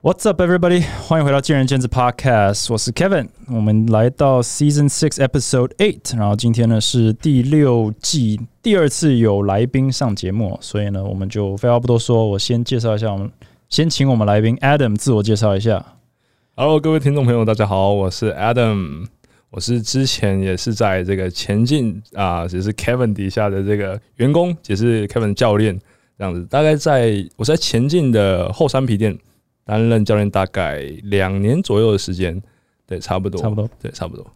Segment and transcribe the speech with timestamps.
[0.00, 0.84] What's up, everybody？
[1.08, 3.26] 欢迎回到见仁见智 Podcast，我是 Kevin。
[3.48, 13.28] 我们来到 Season Six Episode Eight，然后今天呢是第六季第二次有来宾上节目，所以呢我们就废话不多说，我先介绍一下我们，
[13.68, 15.84] 先请我们来宾 Adam 自我介绍一下。
[16.54, 19.04] Hello，各位听众朋友，大家好，我是 Adam，
[19.50, 25.76] 我是之前也是在这个前进啊，也是 Kevin 底下的这个员工，也是 Kevin 教练
[26.16, 26.44] 这样子。
[26.44, 29.18] 大概在我在前进的后山皮店
[29.68, 32.42] 担任教练，大概两年左右的时间，
[32.86, 34.26] 对，差不多，差不多，对，差不多。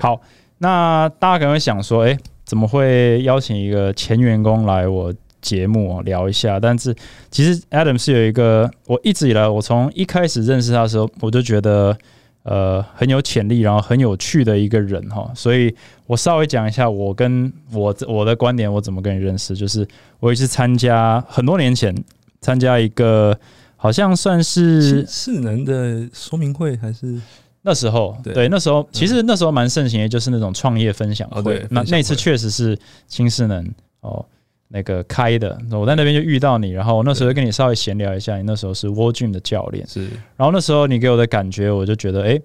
[0.00, 0.20] 好，
[0.58, 6.58] 那大家可能会想说，哎、怎么会邀请一个前员工来我节目、哦、聊一下？
[6.58, 6.92] 但是
[7.30, 11.96] 其实 Adam 是有一个，我一直以来，我从一开始认识他的时候，我就觉得
[12.42, 15.30] 呃很有潜力，然后很有趣的一个人哈。
[15.36, 15.72] 所以
[16.08, 19.86] 我稍微讲一下我跟我我的观点，我怎么跟你认识，就是
[20.18, 21.94] 我也是参加很多年前
[22.40, 23.38] 参加一个。
[23.80, 27.18] 好像算是势能的说明会还是？
[27.62, 28.34] 那时候，对。
[28.34, 31.64] 对，那时候其实那时候蛮盛行的，就是那种创业分享会。
[31.70, 33.68] 那那次确实是新势能
[34.00, 34.24] 哦
[34.68, 40.04] 那个开的，我在那边就遇到你，然后我那时候就跟你稍微闲聊一下，你那时候是沃俊的教练，是。
[40.36, 42.40] 然后那时候你给我的感觉，我就觉得，哎、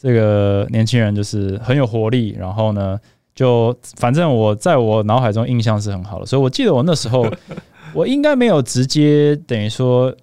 [0.00, 2.98] 这个年轻人就是很有活力，然后呢，
[3.34, 7.26] 就反正我在我脑海中印象是很好的，所以我记得我那时候
[7.92, 10.14] 我应该没有直接等于说。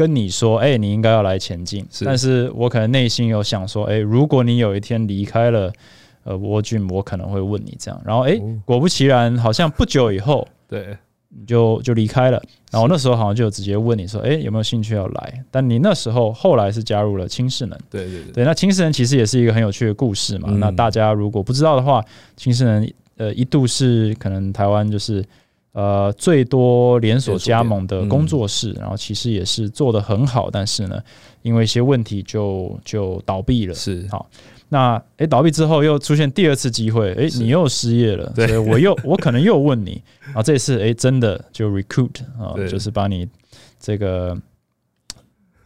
[0.00, 2.06] 跟你说，哎、你应该要来前进，是。
[2.06, 5.70] 但是我可能内心有想说，哎、如果你有一天离开了
[6.24, 8.58] 呃沃俊，我可能会问你这样，然后哎、哦。
[8.64, 10.96] 果不其然，好像不久以后对，
[11.28, 15.44] 你就就离开了，然后那时候好像就有直接问你说，哎、有没有兴趣要来？
[15.50, 20.48] 但你那时候后来是加入了轻势能，对对对，对，那轻势能其实也是一个很有趣的故事嘛。
[20.50, 20.58] 嗯。
[20.58, 22.02] 那大家如果不知道的话，
[22.38, 25.22] 轻势能呃一度是可能台湾就是
[25.72, 31.00] 呃最多连锁加盟的工作室，然后其实也是做的很好，但是呢，
[31.42, 33.74] 因为一些问题就就倒闭了。
[33.74, 34.06] 是。
[34.10, 34.28] 好
[34.72, 38.46] 那诶，倒闭之后又出现第二次机会，诶，是你又失业了，对。
[38.46, 43.26] 所以我又 我可能又问你，然后这次诶真的就 recruit 啊，就是把你
[43.80, 44.36] 这个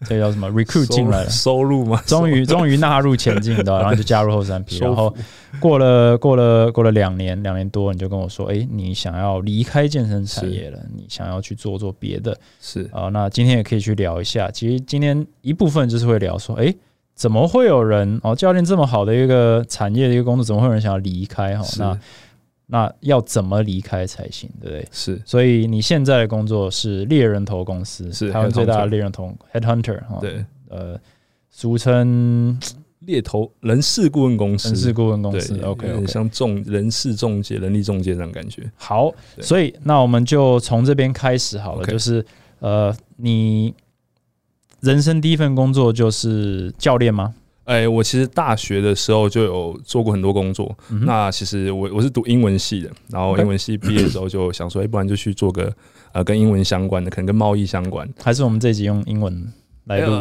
[0.09, 1.31] 这叫什么 recruit 进来了。
[1.31, 2.03] 收入吗？
[2.07, 5.15] 终于终于纳入前进的，然后就加入后三批，然后
[5.61, 14.51] 过了过了过了两年两年多，你就跟我说，哎、你想要离开健身产业了，你想要去做做别的是啊、那今天也可以去聊一下。
[14.51, 16.75] 其实今天一部分就是会聊说，哎、
[17.15, 21.63] 怎么会有人哦，教练这么好的一个产业的一个工作，怎么会有人想要离开哈？
[21.65, 21.99] 是那
[22.67, 24.89] 那要怎么离开才行，对不对？
[24.91, 30.45] 是所以你现在的工作是猎人头公司，是台湾最大的猎人头 Headhunter 哈，对。
[30.69, 30.99] 呃，
[31.51, 32.59] 俗称
[33.01, 35.61] 猎头人事顾问公司，人事顾问公司。
[35.61, 38.69] OK 像中人事中介、人力中介这种感觉。
[38.75, 42.25] 好，所以那我们就从这边开始好了就是
[42.61, 43.75] 呃，你
[44.81, 47.35] 人生第一份工作就是教练吗？
[47.65, 50.77] 哎、我其实大学的时候就有做过很多工作。
[50.91, 55.73] 嗯那其实我我是读英文系的，然后英文系毕业之后就想说，哎、不然就去做个
[56.13, 59.53] 呃跟英文相关的，可能跟贸易相关，还是我们这一集用英文
[59.85, 60.21] 来录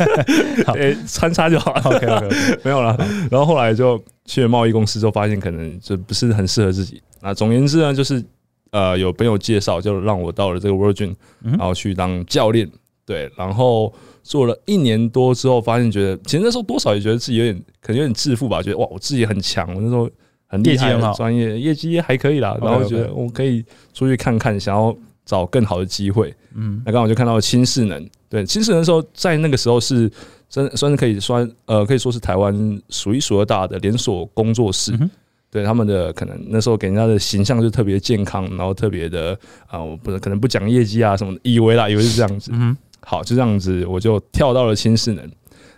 [0.66, 1.82] 好哎、穿插就好了。
[1.84, 2.28] ？OK OK
[2.64, 2.96] 没有了。
[3.30, 7.02] 然后后来就去了贸易公司，之后发现可能就不是很适合自己。
[7.20, 8.24] 那总而言之呢，就是
[8.70, 12.70] 呃有朋友介绍，就让我到了这个 Virgin，嗯然后去当教练。
[13.06, 13.92] 对，然后
[14.30, 20.08] 做了一年多之后，发现觉得其实那时候多少也觉得自己有点可能有点自负吧，觉得哇我自己很强，我那时候
[20.46, 22.56] 很厉害很，专业业绩还可以啦。
[22.62, 24.96] 然后觉得我可以出去看看，想要
[25.26, 26.32] 找更好的机会。
[26.54, 30.08] 嗯那刚好就看到了新势能，对新势能的时候，在那个时候是
[30.48, 34.92] 真算是可以算呃，可以说是台湾数一数二大的连锁工作室。
[35.00, 35.10] 嗯
[35.52, 39.36] 对他们的可能那时候给人家的形象就特别健康，然后特别的
[39.66, 42.52] 啊、我不可能不讲业绩啊什么的，以为啦，以为是这样子。
[42.54, 45.30] 嗯好，就这样子，我就跳到了新势能，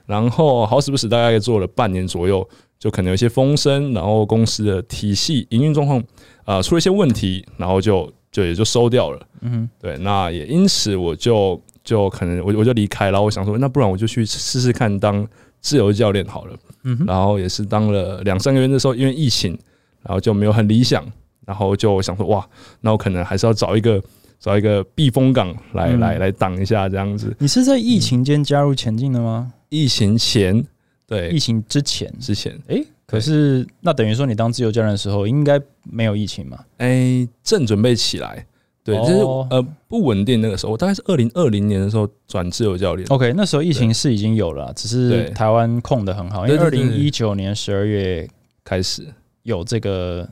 [0.07, 2.47] 然后好死不死，大概做了半年左右，
[2.79, 6.03] 就可能有一些风声，然后公司的体系营运状况
[6.45, 9.27] 啊出了一些问题，然后就就也就收掉了。
[9.41, 15.27] 嗯对，那也因此我就就可能我我就离开，然后我想说，那不然我就去试试看当
[15.61, 16.57] 自由教练好了。
[16.85, 19.57] 嗯然后也是当了两三个月，那时候因为疫情，
[20.03, 21.05] 然后就没有很理想，
[21.47, 22.45] 然后就想说，哇，
[22.81, 24.03] 那我可能还是要找一个
[24.43, 27.33] 找一个避风港来、嗯来来挡一下这样子。
[27.39, 29.53] 你是在疫情间加入前进的吗？
[29.69, 30.65] 疫情前，
[31.07, 36.59] 对疫情之前，之前，诶，可是那等于说你当自由教练的时候，应该没有疫情嘛？
[36.79, 38.45] 哎，正准备起来。
[38.85, 43.07] 对，就是哦呃不稳定那个时候，我大概是二零二零年的时候转自由教练。
[43.11, 48.29] OK，那时候疫情是已经有了，只是对台湾控的很好，因为二零一九年十二月
[48.65, 49.07] 开始
[49.45, 50.29] 有这个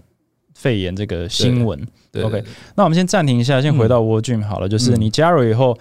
[0.61, 1.81] 肺炎这个新闻。
[2.13, 2.43] 对 OK
[2.75, 5.77] 那我们先暂停一下，先回到沃俊好了，就是嗯你加入以后，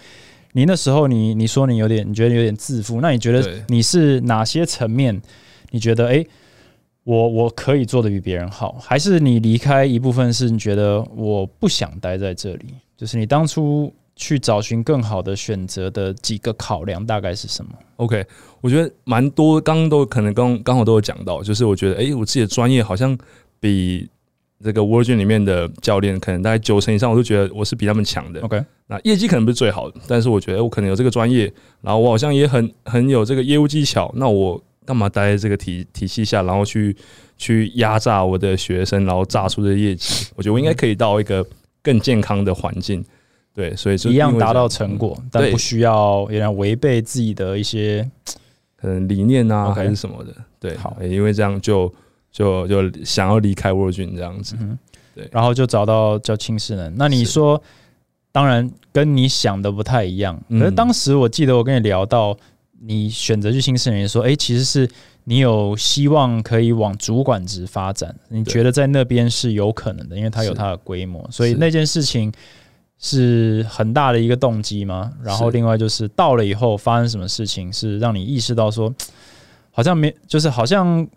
[0.54, 5.20] 你那时候你你说你有点你觉得有点自负，那你觉得你是哪些层面？
[5.72, 6.26] 你觉得诶，
[7.04, 12.66] 我我可以做的比别人好，还是你离开一部分是你觉得我不想待在这里？
[12.96, 18.24] 就是你当初去找寻更好的选择的几个考量大概是什么？OK，
[18.62, 23.18] 我觉得蛮多，刚刚都可能刚刚好都有讲到，就是我觉得，诶，我自己的专业好像
[23.60, 24.08] 比
[24.64, 28.42] 这个 Virgin 里面的教练可能大概九成以上，我都觉得我是比他们强的。
[28.42, 31.52] OK，那业绩可能不是最好的，但是我觉得我可能有这个专业，
[31.82, 36.96] 然后我好像也很很有这个业务技巧，那我干嘛待在这个体体系下，然后去
[37.38, 40.28] 去压榨我的学生，然后榨出这个业绩？
[40.36, 41.46] 我觉得我应该可以到一个
[41.82, 43.04] 更健康的环境，
[43.54, 48.06] 对，所以就一样达到成果，但不需要有点违背自己的一些
[48.76, 50.98] 可能理念啊还是什么的，对，好。
[51.02, 51.94] 因为这样就
[52.32, 54.78] 就就想要离开 Virgin 这样子，嗯，
[55.16, 56.94] 对然后就找到叫轻视人。
[56.98, 57.62] 那你说，
[58.32, 60.40] 当然跟你想的不太一样。
[60.50, 62.38] 嗯可是当时我记得我跟你聊到，
[62.80, 64.90] 你选择去青世能，说，哎、其实是
[65.24, 72.32] 你有希望可以往主管职发展，你觉得在那边是有可能的，因为它有它的规模，所以那件事情。
[73.02, 75.10] 是很大的一个动机吗？
[75.24, 78.94] 然后另外就是到了以后发生什么事情，是让你意识到说，
[79.72, 81.08] 好像没，就是好像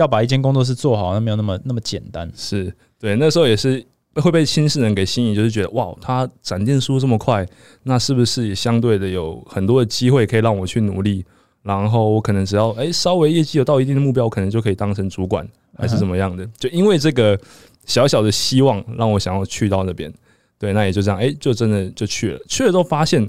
[0.00, 2.30] 要把一间工作室做好，那没有那么那么简单。
[2.34, 7.46] 是对，那时候也是会被轻视人给吸引，就是觉得哇，他展店速度这么快，
[7.84, 11.24] 那是不是也相对的有很多的机会可以让我去努力？
[11.62, 16.46] 然后我可能只要哎、稍微业绩有到一定的目标，我可能就可以当成主管，还是怎么样的？
[16.58, 17.38] 就因为这个
[17.84, 20.10] 小小的希望，让我想要去到那边。
[20.58, 22.40] 对，那也就这样，哎、就真的就去了。
[22.48, 23.28] 去了之后发现，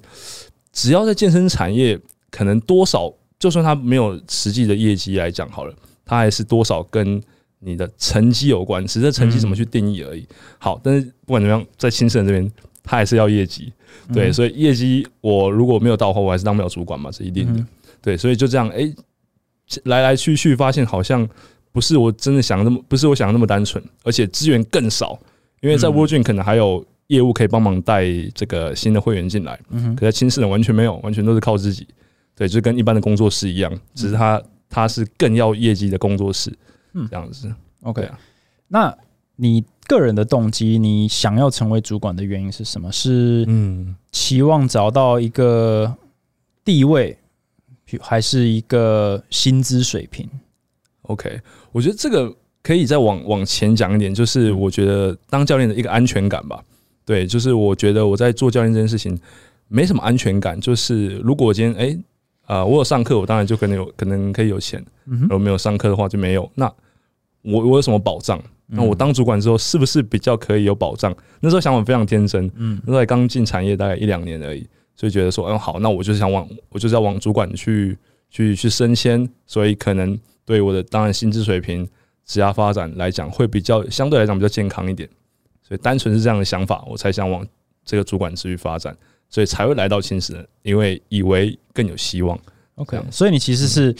[0.71, 5.73] 只要在健身产业，可能多少，就算他没有实际的业绩来讲好了，
[6.11, 7.23] 他还是多少跟
[7.59, 10.27] 你的成绩有关，只是成绩怎么去定义而已。
[10.59, 12.51] 好，但是不管怎么样，在轻人这边，
[12.83, 13.71] 他还是要业绩。
[14.13, 17.61] 对，嗯所以业绩我如果没有到的话，我还是当不了主管嘛，是一定的。
[17.61, 17.67] 嗯
[18.01, 18.93] 对，所以就这样，哎、
[19.85, 21.25] 来来去去，发现好像
[21.71, 25.17] 不是我真的想的那么，不是我想的那么单纯，而且资源更少。
[25.61, 28.03] 因为在嗯 Virgin 可能还有业务可以帮忙带
[28.35, 31.87] 这个新的会员进来，嗯哼可在轻视人完全没有，完全都是靠自己。
[32.35, 34.41] 对，就跟一般的工作室一样，只是他
[34.71, 36.51] 他是更要业绩的工作室，
[36.93, 37.53] 嗯这样子。
[37.81, 38.17] OK，、啊
[38.67, 38.97] 那
[39.35, 42.91] 你个人的动机，你想要成为主管的原因是什么？
[42.91, 45.93] 是嗯，期望找到一个
[46.63, 47.17] 地位，
[47.99, 50.29] 还是一个薪资水平
[51.01, 51.41] ？OK，
[51.73, 52.33] 我觉得这个
[52.63, 56.63] 可以再往往前讲一点，就是我觉得当教练的一个安全感吧。
[57.03, 59.19] 对，就是我觉得我在做教练这件事情
[59.67, 60.61] 没什么安全感。
[60.61, 61.97] 就是如果我今天哎
[62.43, 66.49] 啊、我有上课，我当然就可能有可能可以有钱；如果没有上课的话就没有。
[66.55, 66.65] 那
[67.41, 68.41] 我我有什么保障？
[68.67, 71.15] 那我嗯当主管之后是不是比较可以有保障？
[71.39, 77.97] 那时候想法非常天真，嗯那时候才刚进产业大概一两年而已，所以觉得说，嗯，好，那我就是想往，我就是要往主管去
[78.29, 81.87] 去去升迁，所以可能对我的当然薪资水平、
[82.25, 85.07] 职业发展来讲，会比较相对来讲比较健康一点。
[85.61, 87.45] 所以单纯是这样的想法，我才想往
[87.83, 88.95] 这个主管职域发展，
[89.31, 92.37] 所以才会来到青石人，因为以为更有希望。
[92.75, 93.95] ，OK，所以你其实是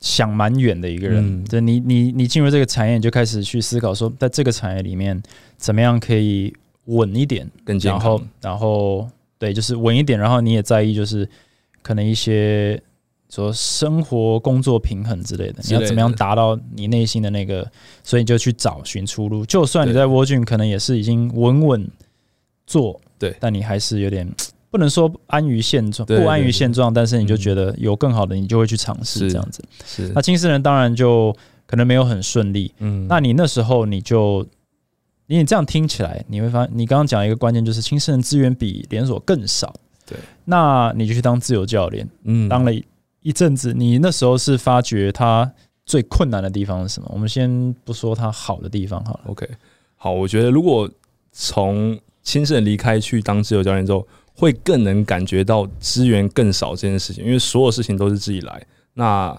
[0.00, 1.42] 想蛮远的一个人。
[1.42, 5.20] 嗯就你你你进入这个产业，你就开始去思考说，在这个产业里面，
[5.56, 6.54] 怎么样可以
[6.84, 11.28] 稳一点，更健然后，然后对，就是稳一点，然后你也在意就是
[11.82, 12.80] 可能一些
[13.28, 17.68] 说生活工作平衡之类的，你要怎么样达到你内心的那个，
[18.04, 19.44] 所以你就去找寻出路。
[19.44, 21.90] 就算你对在蜗郡可能也是已经稳稳
[22.68, 24.30] 做，对但你还是有点
[24.70, 29.64] 不能说安于现状，不安于现状，但是你就嗯觉得有更好的，你就会去尝试这样子。
[29.86, 31.34] 是那，青丝人当然就
[31.66, 34.46] 可能没有很顺利，嗯那你那时候你就，
[35.26, 39.74] 你这样听起来，你会发现，你刚刚讲一个关键就是青少人资源比连锁更少。
[40.04, 42.84] 对，那你就去当自由教练，嗯当了一
[43.22, 45.50] 一阵子，你那时候是发觉他
[45.86, 47.10] 最困难的地方是什么？
[47.14, 49.20] 我们先不说他好的地方好了。
[49.28, 49.48] OK，
[49.96, 50.88] 好，我觉得如果
[51.32, 51.98] 从
[52.28, 58.66] 亲身离开去当自由教练之后，会更能感觉到资源更少这件事情，因为所有事情都是自己来。
[58.92, 59.34] 那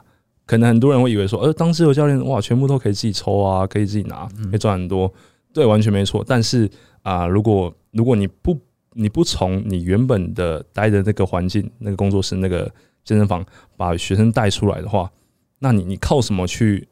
[0.48, 5.13] 可能很多人会以为说，呃，当自由教练哇，全部都可以自己抽啊，可以自己拿，可以赚很多。
[5.53, 6.25] 对，完全没错。
[6.27, 6.67] 但是
[7.03, 8.60] 啊、如果如果你不
[8.93, 12.63] 你不从你原本的待的那个环境、那个工作室、那个
[13.03, 13.46] 健身房
[13.77, 15.12] 把学生带出来的话，
[15.60, 16.88] 那你你靠什么去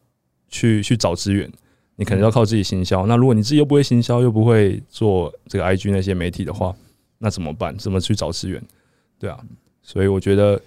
[0.48, 1.52] 去去找资源？
[1.98, 3.06] 你可能要靠自己行销。
[3.06, 6.74] 那如果你自己又不会行销，又不会做这个 IG 那些媒体的话，
[7.18, 7.78] 那怎么办？
[7.78, 8.64] 怎么去找资源？
[9.20, 9.38] 对啊，
[9.82, 10.62] 所以我觉得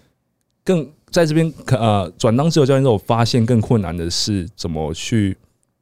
[0.64, 5.36] 更在这边呃转当自由教练之后，我发现更困难的是怎么去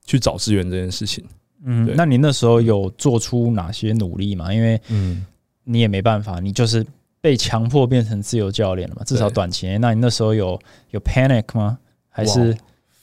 [0.05, 1.25] 去找资源这件事情。
[1.65, 4.53] 嗯那你那时候有做出哪些努力吗？
[4.55, 5.27] 因为嗯，
[5.65, 6.87] 你也没办法，你就是
[7.21, 9.03] 被强迫变成自由教练了嘛？
[9.05, 9.79] 至少短期内。
[9.79, 11.79] 那你那时候有有 panic 吗？
[12.11, 12.57] 还是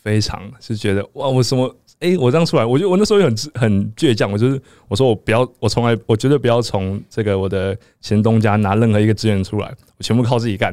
[0.04, 1.76] 非常是觉得哇，我什么？
[2.00, 10.72] 哎、我这样出来，我就我那时候也很很倔强，我就是我说我不要，我从来我绝对不要从这个我的前东家拿任何一个资源出来，我全部靠自己干。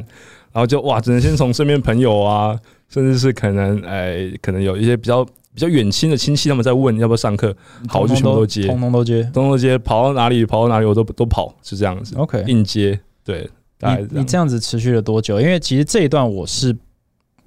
[0.52, 7.56] 然后就哇，只能先从身边朋友啊，甚至是可能哎、可能有一些比较比较远亲的亲戚，他们在问要不要上课，
[7.88, 9.22] 好，我就全部都接，通通都接。
[9.32, 13.48] 通通都接，跑到哪里跑到哪里我都都跑，是这样子，OK，硬接，对，
[13.78, 15.40] 大概是你你这样子持续了多久？
[15.40, 16.76] 因为其实这一段我是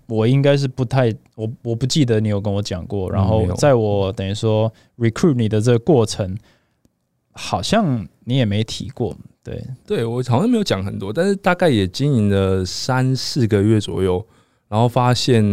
[0.07, 6.37] 我应该是不太我我不记得你有跟我讲过，然后在我等于说 recruit 你的这个过程，
[7.31, 9.15] 好像你也没提过。
[9.43, 14.25] 对，对我好像没有讲很多，但是大概也经营了三四个月左右，
[14.67, 15.43] 然后发现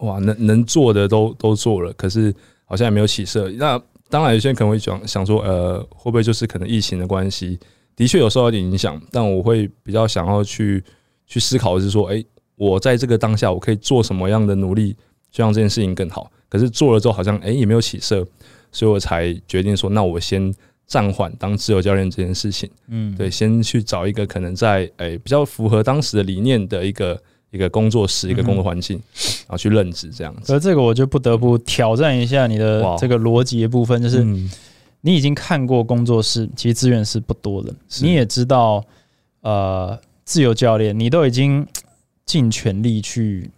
[0.00, 2.32] 哇，能能做的都都做了，可是
[2.64, 3.48] 好像也没有起色。
[3.50, 7.58] 那当然，有些人可能会想想说，呃，会不会就是可能疫情的关系？
[7.96, 10.82] 的确有受到一点影响，但我会比较想要去
[11.26, 12.24] 去思考的是说，哎、
[12.60, 14.94] 我在这个当下，我可以做什么样的努力，
[15.32, 16.30] 就让这件事情更好？
[16.46, 18.22] 可是做了之后，好像哎、也没有起色，
[18.70, 20.54] 所以我才决定说，那我先
[20.86, 22.68] 暂缓当自由教练这件事情。
[22.88, 27.18] 嗯，对，先去找一个可能在诶、比较符合当时的理念的一个
[27.50, 29.00] 一个工作室、一个工作环境，
[29.46, 30.52] 然后去任职这样子。
[30.52, 34.50] 而这个我就不得不挑战一下你的这个逻辑的部分，就是嗯
[35.00, 38.84] 你已经看过工作室，其实资源是不多的，你也知道，
[39.40, 41.66] 呃，自由教练，你都已经
[42.30, 43.50] 尽全力去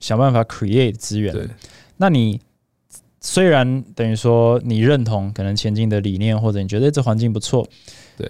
[0.00, 1.34] 想办法 create 资源。
[1.34, 1.46] 对，
[1.98, 2.40] 那你
[3.20, 7.68] 虽然等于说你认同可能前进的理念，或者你觉得这环境不错，
[8.16, 8.26] 对。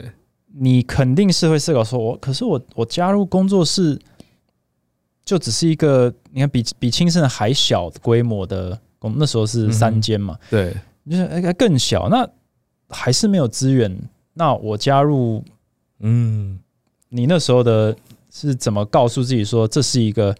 [0.58, 3.96] 你肯定是会思考说，我可是我我加入工作室，
[5.24, 10.74] 就只是一个你看比比青盛还小规模的工，那时候是三间嘛，对。
[11.08, 12.28] 就是哎更小，那
[12.88, 13.96] 还是没有资源。
[14.34, 15.44] 那我加入，
[16.00, 16.58] 嗯，
[17.10, 17.96] 你那时候的
[18.38, 20.34] 是怎么告诉自己说这是一个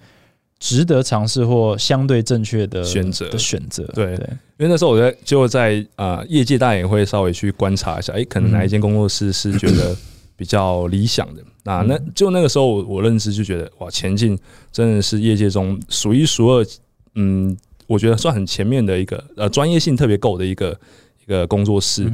[0.59, 3.85] 值得尝试或相对正确的选择的选择？
[3.95, 4.27] 对对，
[4.59, 9.97] 因为那时候我在就在啊、呃业界，大家也会稍微去观察一下，诶，可能哪一间工作室是觉得
[10.37, 11.43] 比较理想的。
[11.65, 14.39] 那那就那个时候我我认知就觉得哇，前进
[14.71, 16.67] 真的是业界中数一数二，
[17.15, 20.79] 嗯，我觉得算很前面的一个呃专业性特别够的一个
[21.25, 22.05] 一个工作室。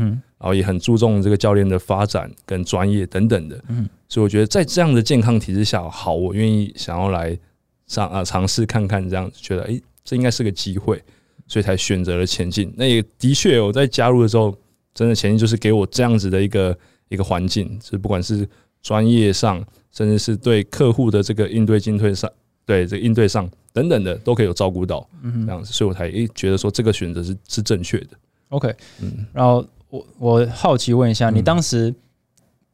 [0.43, 7.39] 然后也很注重这个教练的发展跟专业等等的，嗯所以我觉得在这样的健康体制下，好，我愿意想要来
[7.87, 11.01] 尝啊尝试看看，这样觉得诶，这应该是个机会，
[11.47, 12.75] 所以才选择了前进。
[12.77, 14.53] 那也的确，我在加入的时候，
[14.93, 16.77] 真的前进就是给我这样子的一个
[17.09, 18.47] 一个环境，就是不管是
[18.83, 22.29] 专业上，甚至是对客户的这个应对进退上，
[22.67, 28.09] 对这个应对上等等的，都可以有照顾到嗯这样子，所以我才诶觉得说这个选择是是正确的。
[28.51, 28.75] ，OK。
[29.01, 31.95] 嗯，然后我我好奇问一下，嗯你当时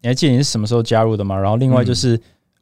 [0.01, 1.37] 你还记得你是什么时候加入的吗？
[1.37, 2.21] 然后另外嗯就是。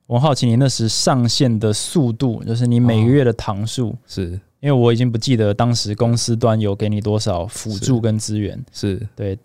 [0.09, 8.57] 我好奇你那时上线的速度，就是你每个月的堂数，是因为我已经不记得当时公司端有给你多少辅助跟资源。
[8.71, 9.37] 是，对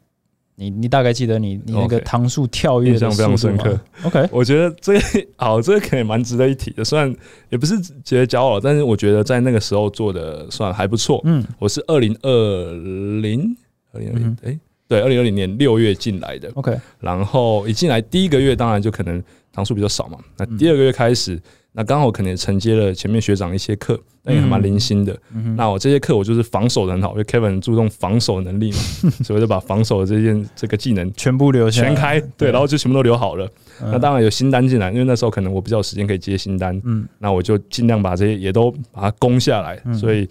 [0.53, 3.79] 你，你大概记得你你那个堂数跳跃的印象非常深刻。
[4.03, 5.01] OK，我觉得这个
[5.35, 6.85] 好，这个可能蛮值得一提的。
[6.85, 7.11] 虽然
[7.49, 11.19] 也不是觉得骄傲，但是我觉得在那个时候做的算还不错。
[11.23, 12.71] 嗯我是二零二
[13.19, 13.57] 零
[13.93, 14.59] 二零二零嗯哎，
[14.91, 20.17] 对，二零二零年六月进来的，，OK，然后一进来第一个月当然就可能堂数比较少嘛。
[20.37, 25.17] 那第二个月开始，那刚好可能也承接了前面学长一些课，那也还蛮零星的。
[25.33, 28.77] 嗯，那我这些课我就是防守的很好，因为 Kevin 注重防守能力嘛，
[29.23, 33.45] 所以我就把防守的这件这个技能全部留下全开，对，然后就全部都留好了。
[33.81, 39.81] 嗯那当然有新单进来，因为那时候可能我比较有时间可以接新单，嗯那我就尽量把这些也都把它攻下来。
[39.85, 40.27] 嗯所以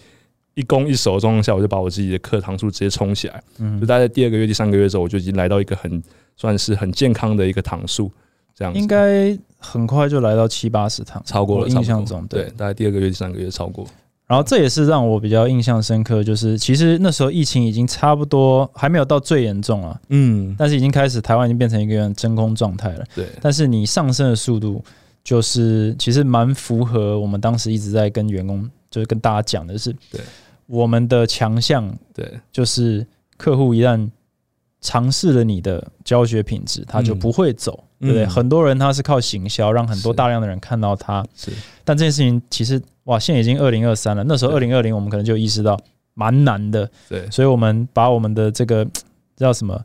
[0.61, 3.43] 一攻一守的状况下，我就把我自己的课堂数直接冲起来。
[3.59, 6.03] 嗯就，大概第二个月、第三个月之后，我就已经来到一个很
[6.37, 8.13] 算是很健康的一个堂数，
[8.55, 11.69] 这样应该很快就来到七八十堂，超过了。
[11.69, 13.87] 印象中对，大概第二个月、第三个月超过。
[14.27, 23.05] 然后这也是让我比较印象深刻，就是其实那时候疫情已经差不多还没有到最严重啊，嗯，但是已经开始台湾已经变成一个真空状态了。
[23.13, 24.81] 对，但是你上升的速度，
[25.25, 30.21] 就是其实蛮符合我们当时一直在跟员工，就是跟大家讲的是，对，
[30.71, 33.05] 我们的强项对，就是
[33.37, 34.09] 客户一旦
[34.81, 38.07] 尝试了你的教学品质，他就不会走，嗯。
[38.07, 38.25] 对不对？
[38.25, 41.51] 嗯很多人他是靠行销，让很多大量的人看到他，是，
[41.85, 45.79] 但这件事情其实哇，现在已经二零二三了，那时候二对零二零我们可能就意识到
[46.15, 48.87] 蛮难的，对，所以我们把我们的这个
[49.37, 49.85] 叫什么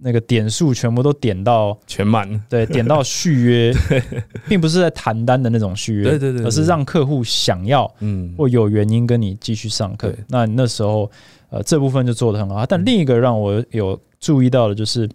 [0.00, 2.28] 那个点数全部都点到全满。
[2.48, 3.74] 对，点到续约，
[4.48, 10.14] 并不是在谈单的那种续约，对对对对而是让客户想要嗯，或有原因跟你继续上课。
[10.28, 11.10] 那你那时候
[11.50, 15.08] 呃这部分就做得很好，但嗯另一个让我有注意到的就是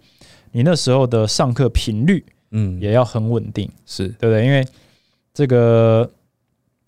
[0.52, 4.44] 你那时候的上课频率嗯，也要很稳定，是对不对？
[4.44, 4.64] 因为
[5.32, 6.08] 这个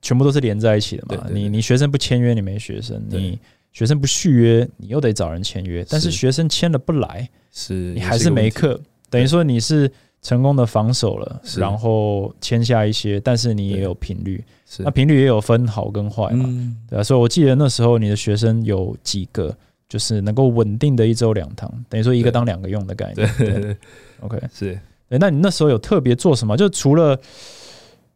[0.00, 1.26] 全部都是连在一起的嘛。
[1.32, 3.38] 你你学生不签约，你没学生；对你
[3.76, 5.84] 学生不续约，你又得找人签约。
[5.90, 8.80] 但是是学生签了不来，是，你还是没没课，
[9.10, 9.90] 等于说你是
[10.22, 14.42] 成功的防守了，然后签下一些，但是你也有频率，
[14.78, 19.54] 那频率也有分好跟坏嘛，嗯，对啊，所以我记得那时候你的学生有几个，
[19.90, 23.30] 就是能够稳定的一周两堂，等于说一个当两个用的概念。
[23.36, 23.60] 对。
[23.60, 23.76] 对
[24.20, 24.80] ，OK，是。
[25.10, 26.56] 对，那你那时候有特别做什么？
[26.56, 27.20] 就除了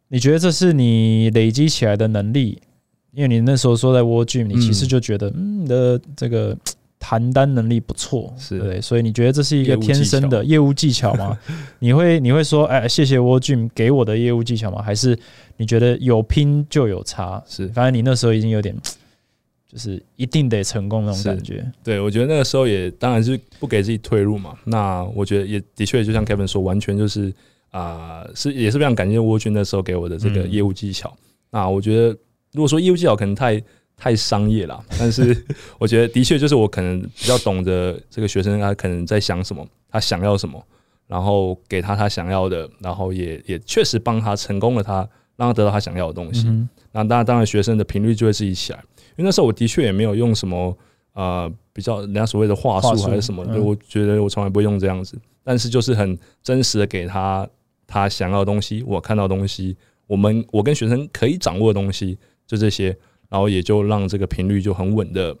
[0.07, 2.59] 你觉得这是你累积起来的能力，
[3.13, 6.57] 因为你那时候说在 War Gym，你其实嗯就觉得嗯你的这个
[6.99, 11.37] 谈单能力不错，是对，所以你觉得这是一个天生的业务技巧吗？
[11.79, 14.81] 你会你会说，哎，谢谢 War Gym 给我的业务技巧吗？
[14.81, 15.17] 还是
[15.57, 17.43] 你觉得有拼就有差？
[17.47, 18.75] 是，反正你那时候已经有点，
[19.67, 21.65] 就是一定得成功那种感觉。
[21.83, 24.55] 对我觉得那个时候也当然是不给自己退路嘛。
[24.63, 27.33] 那我觉得也的确就像 Kevin 说，完全就是
[27.71, 31.11] 啊、是也是非常感谢沃军那时候给我的这个嗯业务技巧。
[31.49, 32.17] 那我觉得
[32.53, 33.61] 如果说业务技巧可能太
[33.95, 35.45] 太商业啦， 但是
[35.79, 40.61] 我觉得的确就是我可能比较懂得这个学生他可能在想什么，他想要什么，
[41.07, 46.47] 然后给他他想要的，然后也也确实帮他成功了他，让他得到他想要的东西。
[46.47, 48.79] 嗯那当然，当然学生的频率就会自己起来，
[49.15, 50.77] 因为那时候我的确也没有用什么
[51.13, 57.47] 呃比较人家所谓的话术还是什么我觉得我从来不会用这样子，但是就是很真实的给他
[57.87, 62.17] 他想要的东西，我看到的东西，我们我跟学生可以掌握的东西，
[62.51, 62.87] 就这些，
[63.29, 65.33] 然后也就让这个频率就很稳的，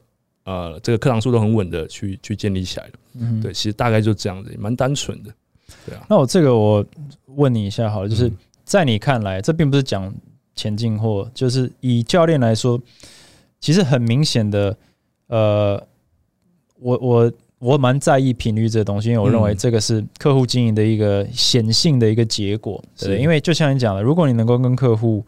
[0.45, 2.93] 呃，这个课堂数都很稳的去去建立起来了。
[3.19, 5.33] 嗯，对，其实大概就这样子，蛮单纯的，
[5.85, 6.85] 对啊，那我这个我
[7.35, 8.37] 问你一下好了，就是嗯。
[8.63, 10.13] 在你看来，这并不是讲
[10.55, 12.81] 前进或就是以教练来说，
[13.59, 14.77] 其实很明显的，
[15.27, 15.85] 呃，
[16.79, 19.57] 我我我蛮在意频率这个东西，因为我认为嗯。
[19.57, 25.25] 这个是客户经营的一个显性的一个结果，对因为就像你讲的，如果你能够跟客户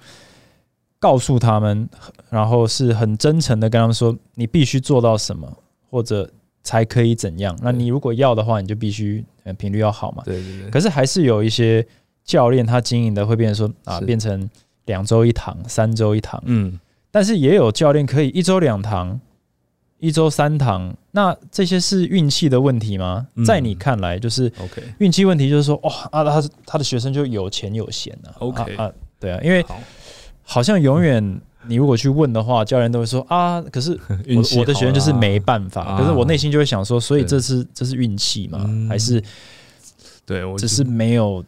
[1.03, 1.89] 告诉他们，
[2.29, 5.51] 然后是很真诚的跟他们说，你必须做到什么，
[5.89, 6.31] 或者
[6.63, 10.23] 才可以怎样，那你如果要的话，你就必须呃频率要好嘛。
[10.23, 11.85] 对对对，可是还是有一些
[12.23, 14.49] 教练他经营的会变成说啊，变成
[14.85, 16.79] 两周一堂、三周一堂，嗯，
[17.11, 19.19] 但是也有教练可以一周两堂、
[19.99, 20.95] 一周三堂。
[21.11, 23.27] 那这些是运气的问题吗？
[23.35, 23.43] 嗯。
[23.43, 28.31] 在你看来，就是 OK 运气问题，就是说，哇啊，他他的学生就有钱有闲啊。
[28.39, 29.77] OK 啊啊，对啊，因为好，
[30.43, 33.91] 好像永远你如果去问的话，教练都会说啊，可是
[34.27, 35.81] 我我的学生就是没办法。
[35.83, 38.63] 啊可是我内心就会想说，所以这是这是运气嘛？
[38.67, 39.23] 嗯还是
[40.25, 41.43] 对我只是没有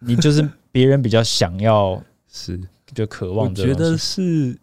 [0.00, 2.02] 你就是别人比较想要
[2.32, 2.58] 是。
[2.94, 4.56] 就渴望我觉得是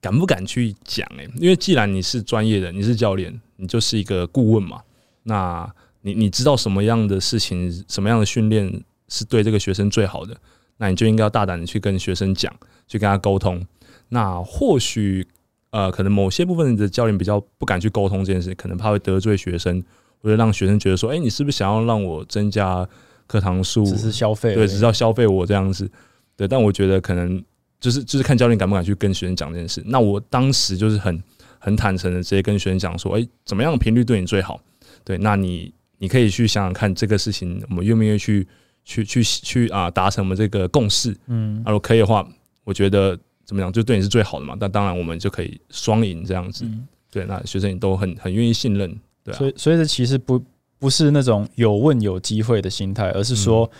[0.00, 4.80] 敢不敢去讲哎、因为既然你是专业的，你是教练，你就是一个顾问嘛，
[5.24, 5.68] 那
[6.02, 10.36] 你你知道什么样的事情，什么样的训练是对这个学生最好的，
[10.76, 12.54] 那你就应该要大胆的去跟学生讲，
[12.90, 13.64] 去跟他沟通。
[14.08, 15.26] 那或许
[15.70, 19.80] 呃，可能某些部分的教练比较不敢去沟通这件事，可能怕会得罪学生，
[20.20, 22.84] 或者让学生觉得说，哎、你是不是想要让我增加
[23.28, 23.84] 课堂数？
[23.84, 25.88] 只是消费，对，只是要消费我这样子。
[26.36, 27.40] 对，但我觉得可能
[27.78, 29.80] 就是就是看教练敢不敢去跟学生讲这件事。
[29.86, 31.22] 那我当时就是很
[31.60, 34.60] 很坦诚的直接跟学生讲说，哎、怎么样的频率对你最好？
[35.04, 38.44] 对，那你你可以去想想看这个事情，我们愿不愿意去
[38.84, 41.16] 去去去啊达成我们这个共识？
[41.28, 42.26] 嗯啊，如果可以的话，
[42.64, 44.56] 我觉得怎么样就对你是最好的嘛。
[44.60, 46.64] 那当然我们就可以双赢这样子。
[46.64, 48.94] 嗯，对，那学生也都很很愿意信任。
[49.24, 50.42] 对啊所，以所以这其实不
[50.78, 53.70] 不是那种有问有机会的心态，而是说，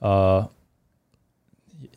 [0.00, 0.50] 嗯呃，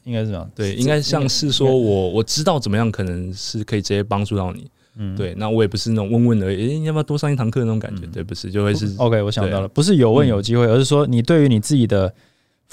[0.04, 4.70] 应该是这样，对，应该像是说我我知道怎么样可能是可以直接帮助到你。
[4.98, 8.06] 嗯，对，那我也不是那种问问而已，诶、要不要多上一堂课那种感觉？
[8.06, 12.14] 嗯对，不是，就会是，OK，我想到了，不是有问嗯有机会，而是说你对于你自己的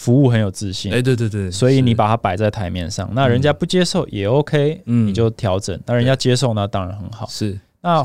[0.02, 3.08] 服务很有自信哎、，对对对，所以你把它摆在台面上。
[3.14, 7.24] 那人家不接受也 OK，嗯你就调整；那人家接受，那当然很好。
[7.28, 8.04] 是那，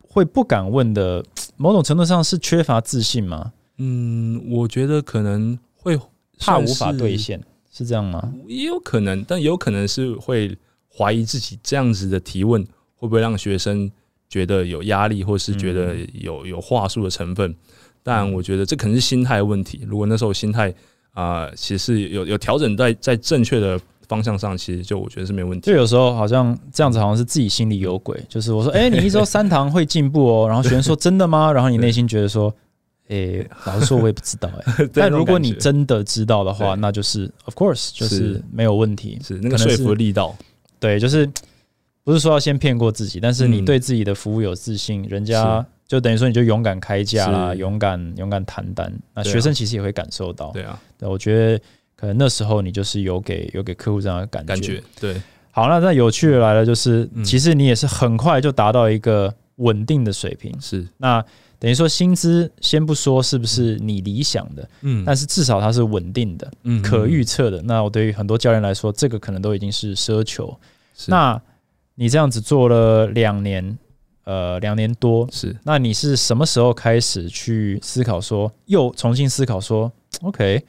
[0.00, 1.24] 会不敢问的，
[1.56, 3.52] 某种程度上是缺乏自信吗？
[3.78, 5.98] 嗯，我觉得可能会
[6.38, 8.32] 怕无法兑，现，是这样吗？
[8.46, 10.56] 也有可能，但也有可能是会
[10.96, 12.62] 怀疑自己这样子的提问
[12.94, 13.90] 会不会让学生
[14.28, 17.52] 觉得有压力，或是觉得嗯有有话术的成分。
[18.04, 19.84] 但我觉得这可能是心态问题。
[19.84, 20.72] 如果那时候心态
[21.16, 25.72] 啊、其实有有调整在在正确的方向上，其实就我觉得是没问题就。
[25.74, 28.22] 有时候好像这样子，好像是自己心里有鬼。
[28.28, 30.46] 就是我说，哎、 你一周三堂会进步哦。
[30.46, 31.50] 然后学生说真的吗？
[31.54, 32.54] 然后你内心觉得说，
[33.08, 39.18] 哎、老实说，我也不知道哎、 对但如果你真的知道的话，那就是 of course 就是是没有问题。
[39.24, 40.36] 是那个说服力道，
[40.78, 41.26] 对，就是
[42.04, 48.92] 不是说要先骗过自己，但是你嗯对自己的服务有自信，人家就等于说你就勇敢开价啦，勇敢勇敢谈单。
[49.14, 54.54] 那学生其实也会感受到，对啊，对我觉得可能那时候你就是有给有给客户这样的感觉。
[54.54, 60.52] 感觉对好，那那有趣的来了，就是、嗯其实你也是很快就达到一个稳定的水平。
[60.60, 61.24] 是，那
[61.58, 67.62] 等于说薪资先不说是不是你理想的，嗯但是至少它是稳定的、嗯可预测的。
[67.62, 70.54] 那我对于很多教练来说，这个可能都已经是奢求。
[70.94, 71.40] 是那
[71.94, 73.78] 你这样子做了两年，
[74.26, 75.56] 呃，两年多，是。
[75.62, 79.90] 那你是什么时候开始去思考说，又重新思考说
[80.22, 80.64] ，OK，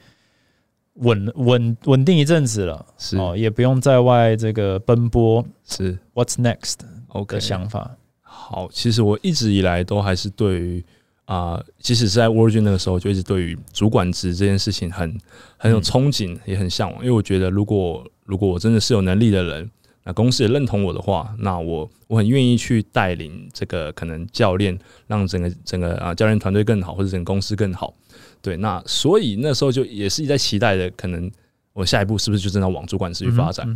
[0.94, 3.18] 稳稳稳定一阵子了，是。
[3.18, 7.34] 哦，也不用在外这个奔波是，What's next，OK。
[7.34, 7.96] 的想法？
[8.22, 10.84] 好，其实我一直以来都还是对于
[11.24, 15.20] 啊、即使是在 Virgin 那个时候，就一直对于主管职这件事情很
[15.58, 15.82] 很有嗯。
[15.82, 17.00] 憧憬，也很向往。
[17.00, 19.70] 因为我觉得，如果如果我真的是有能力的人，
[20.08, 27.92] 那公司也认同我的话，那我我很愿意去带领这个可能教练，让整个整个啊教练团队更好，或者整个公司更好。
[28.40, 31.30] 对，那所以那时候就也是在期待的，可能
[31.74, 33.68] 我下一步是不是就真的往主管职去发展？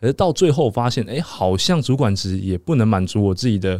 [0.00, 3.78] 可是到最后发现，哎、好像主管职也不能满足我自己的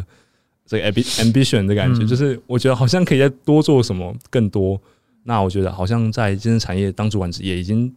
[0.67, 4.79] 这个 ambi- ambition 的感觉，嗯就是我觉得好像可以再多做什么更多。
[5.23, 7.91] 那我觉得好像在健身产业当主管职也已经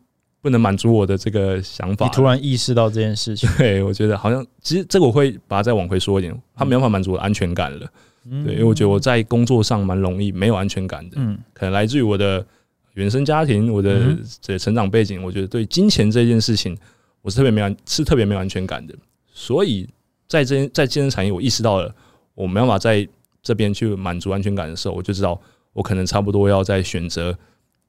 [0.47, 2.05] 不能满足我的这个想法。
[2.05, 7.86] 你突然意识到这件事情， 对，我觉得好像其实这个我会把它再往回说一点，他没办法满足我的安全感了。
[8.29, 12.45] 嗯对，因为我觉得我在工作上蛮容易没有安全感的，嗯可能来自于我的
[12.93, 16.77] 原生家庭，我的嗯这成长背景，我觉得对金钱这件事情，
[17.21, 18.95] 我是特别没有安是特别没有安全感的。
[19.33, 19.88] 所以
[20.27, 21.93] 在这在健身产业，我意识到了
[22.36, 23.07] 我没办法在
[23.43, 25.39] 这边去满足安全感的时候，我就知道
[25.73, 27.38] 我可能差不多要在选择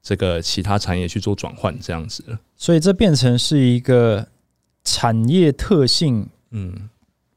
[0.01, 2.39] 这个其他产业去做转换，这样子了。
[2.55, 4.27] 所以这变成是一个
[4.83, 6.89] 产业特性，嗯，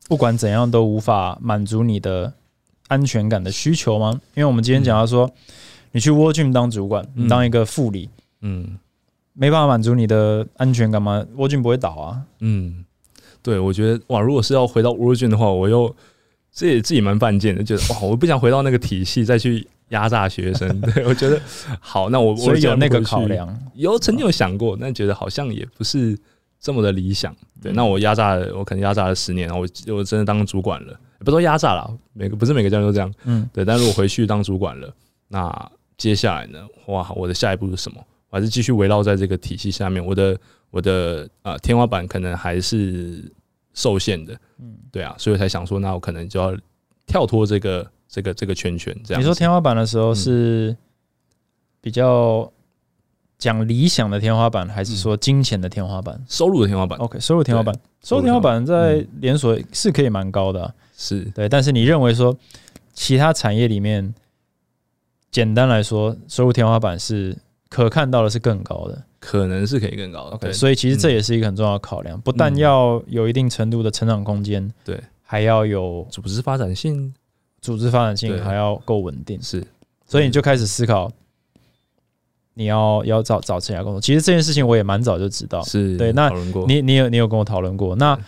[0.08, 2.32] 不管怎样都无法满足你的
[2.88, 4.20] 安全感的需求吗？
[4.34, 5.30] 因为我们今天讲到说，
[5.92, 8.08] 你去 World Gym 当主管，当一个副理，
[8.40, 8.78] 嗯
[9.34, 12.22] 没办法满足你的安全感吗？World Gym 不会倒啊。
[12.40, 12.84] 嗯，
[13.42, 15.94] 对，我觉得哇，如果是要回到 Virgin 的话，我又
[16.52, 20.80] 这也自己蛮犯贱的，觉得哇，我不想回到那个体系再去压榨学生。
[20.92, 21.40] 对我觉得
[21.80, 26.18] 好，那我我有那个考，量，有曾经有想过，但觉得好像也不是
[26.60, 27.34] 这么的理想。
[27.62, 33.14] 对，嗯那我压榨了，我可能压榨了十年，然后我我真的当主管了，不说压榨了，每个不是每个教练都这样。
[33.24, 34.92] 嗯，对，但如果回去当主管了，
[35.28, 36.58] 那接下来呢？
[36.86, 38.04] 哇，我的下一步是什么？
[38.30, 40.38] 我还是继续围绕在这个体系下面，我的
[40.70, 43.30] 我的呃天花板可能还是
[43.74, 46.56] 受限的，嗯，对啊，所以我才想说，那我可能就要
[47.06, 49.20] 跳脱这个这个这个圈圈，这样。
[49.20, 50.76] 你说天花板的时候嗯是
[51.80, 52.52] 比较
[53.38, 61.48] 讲理想的天花板，还是说金钱的天花板收入的天花板？OK，收入天花板，收收入入天花板在嗯连锁是可以蛮高的啊、是对。
[61.48, 62.36] 但是你认为说
[62.92, 64.14] 其他产业里面，
[65.30, 67.34] 简单来说，收入天花板是
[67.70, 69.02] 可看到的是更高的。
[69.18, 70.36] 可能是可以更高的。
[70.36, 77.14] OK，对，所以其实这嗯也是一个很重要的考量，不但嗯要有一定程度的成长空间，对，还要有组织发展性
[77.62, 79.40] 组织发展性，还要够稳定。
[79.40, 79.64] 是。
[80.04, 81.10] 所以你就开始思考，
[82.52, 83.98] 你要要找找其他工作。
[83.98, 86.30] 其实这件事情我也蛮早就知道，是对那
[86.66, 88.18] 你你有你有跟我讨论过，那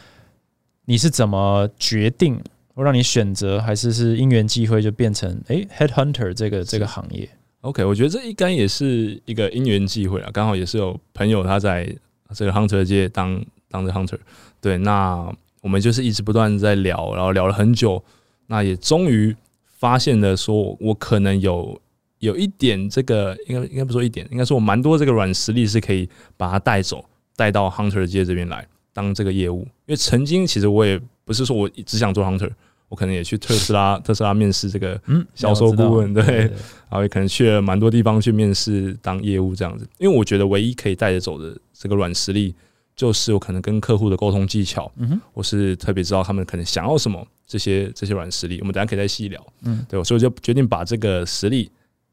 [0.87, 2.41] 你是怎么决定
[2.73, 7.29] 我让你选择，还是是因缘际会就变成诶 headhunter 这个这个行业
[7.61, 11.95] ？OK，我觉得这应该也是一个因缘际会啊，刚好也是有朋友他在
[12.35, 14.19] 这个 hunter 界当当着 hunter，
[14.61, 18.03] 对，那我们就是一直不断在聊，然后聊了很久，
[18.47, 19.35] 那也终于
[19.79, 21.81] 发现了说，我可能有
[22.19, 27.05] 有一点这个，应该应该不说一点，应该说我蛮多这个软实力是可以把它带走，
[27.37, 32.51] 带到 hunter 界这边来当这个业务，因为曾经其实我也不是说我只想做 hunter。
[32.91, 36.23] 我可能也去特斯拉， 特斯拉面试这个嗯，销售顾问对。
[36.23, 42.55] 然后也可能去了蛮多地方去面试当业务这样子，因为我觉得唯一可以带着走的这个软实力，
[42.97, 51.71] 就是我可能跟客户的沟通技巧，嗯哼，我是特别知道他们可能想要什么这些这些软实力，我们等一下可以再细聊，嗯，对，所以我就决定把这个实力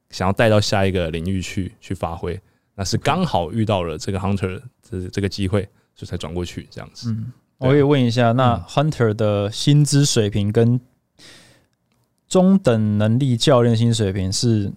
[0.09, 2.39] 想要带到下一个领域去去发挥，
[2.75, 5.61] 那是刚好遇到了这个 hunter 这这个机会，
[5.95, 7.11] 所以才转过去这样子。
[7.11, 8.63] 嗯，我也问一下，那嗯。
[8.67, 10.81] Hunter 的薪资水平跟
[12.27, 14.71] 中等能力教练薪水平是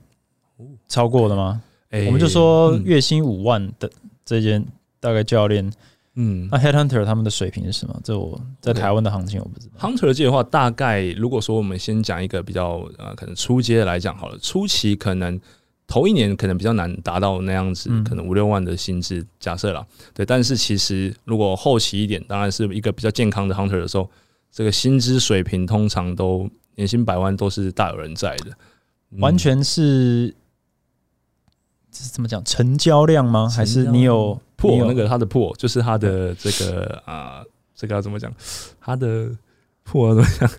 [0.87, 1.63] 超过的吗？
[1.91, 2.07] 诶。
[2.07, 2.85] 我们就说嗯。
[2.85, 3.91] 月薪五万的
[4.25, 4.65] 这间
[5.01, 5.73] 大概教练，
[6.17, 8.01] 嗯那 headhunter 他们的水平是什么？
[8.05, 9.75] 这我在台湾的行情我不知道。
[9.79, 15.41] Hunter 界的话，大概如果说我们先讲一个比较呃，可能初阶的来讲好了，初期可能
[15.87, 20.25] 头一年可能比较难达到那样子，嗯可能五六万的薪资，假设啦，对。
[20.25, 24.09] 但是其实如果后期一点，当然是一个比较健康的 Hunter 的时候，
[24.53, 28.51] 这个薪资水平通常都年薪百万都是大有人在的，
[29.11, 30.35] 嗯完全是
[31.91, 32.43] 这是怎么讲？
[32.45, 33.49] 成交量吗？
[33.49, 37.43] 还是你有破那个他的破，就是他的这个啊、
[37.75, 38.33] 这个要怎么讲？
[38.81, 39.31] 他的
[39.83, 40.51] 破怎么讲？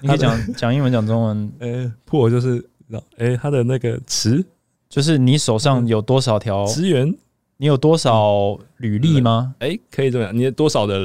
[0.00, 2.64] 你可以讲 讲英文讲中文，呃，破就是
[3.16, 4.44] 哎、他的那个词
[4.88, 7.14] 就是你手上有多少条，资源，
[7.56, 9.54] 你有多少履历吗？
[9.60, 11.00] 哎、可以这么讲，你有多少的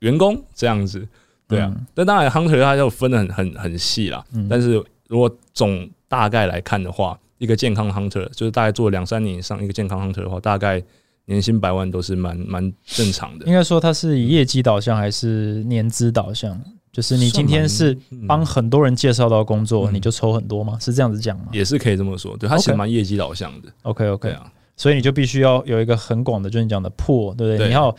[0.00, 1.06] 员工这样子？
[1.46, 4.24] 对啊，嗯但当然 hunter 他就分的很很很细啦。
[4.32, 10.82] 嗯但是如果总大概来看的话，一个健康 hunter 就是大概做两三年以上一个健康 hunter 的话，大概
[11.28, 13.46] 年薪百万都是蛮蛮正常的。
[13.46, 16.60] 应该说它是以业绩导向还是年资导向？
[16.90, 20.76] 就是你今天是嗯帮很多人介绍到工作，嗯你就抽很多吗？
[20.80, 23.68] 是这样子讲吗也是可以这么说，对，它其实蛮业绩导向的。
[23.82, 27.58] ？OK OK，啊，所以你就必须要有一个很广的，就是你讲的破，对不对？
[27.58, 27.94] 对你要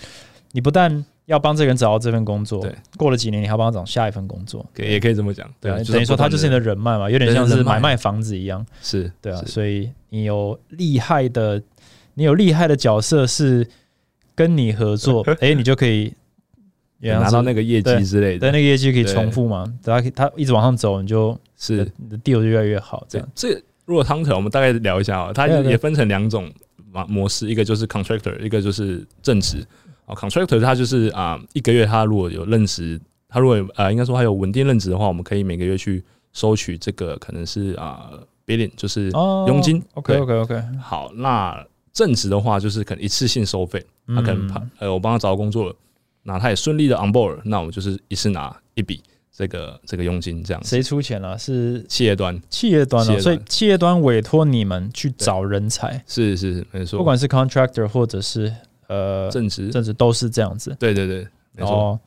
[0.52, 5.50] 你不但要帮这个人找到这份工作对，过了几年你还要帮他找下一份工作，可也可以这么讲。
[5.62, 9.42] 对啊，等于说他就是你的人脉嘛，有点像是买卖房子一样，是，对啊。
[9.46, 11.62] 所以你有厉害的，
[12.20, 13.66] 你有厉害的角色是
[14.36, 16.14] 跟你合作， 哎，你就可以
[17.00, 18.40] 拿到那个业绩之类的。
[18.42, 23.26] 但那个业绩可以重复嘛，他可以他一直往上走，你就是，你的 deal 就越来越好，这样。
[23.34, 26.52] 这这如果 hunter 我们大概聊一下啊，它也分成两种
[26.92, 29.66] 模模式，一个就是 contractor，一个就是正职。
[30.06, 36.04] 啊，contractor 它就是啊、一个月他如果有任职，他如果有呃应该说他有稳定任职的话，我们可以每个月去
[36.34, 38.12] 收取这个可能是啊、
[38.46, 39.82] billing，就是哦佣金。
[39.94, 41.66] OK OK OK，好，那
[42.00, 45.76] 正职的话就是可能一次性收费，他可能怕嗯呃我帮他找到工作了，
[46.24, 49.04] 那他也顺利的 on board，那我们就是一次拿一笔
[49.36, 50.70] 这个这个佣金这样子。
[50.70, 51.38] 谁出钱了？
[51.38, 58.50] 是企业端企业端哦，企业端所以企业端委托你们去找人才，是是是没错，不管是 contractor 或者是
[58.88, 60.74] 呃，正职，正职都是这样子。
[60.80, 61.70] 对对对，没错。
[61.70, 62.00] 哦，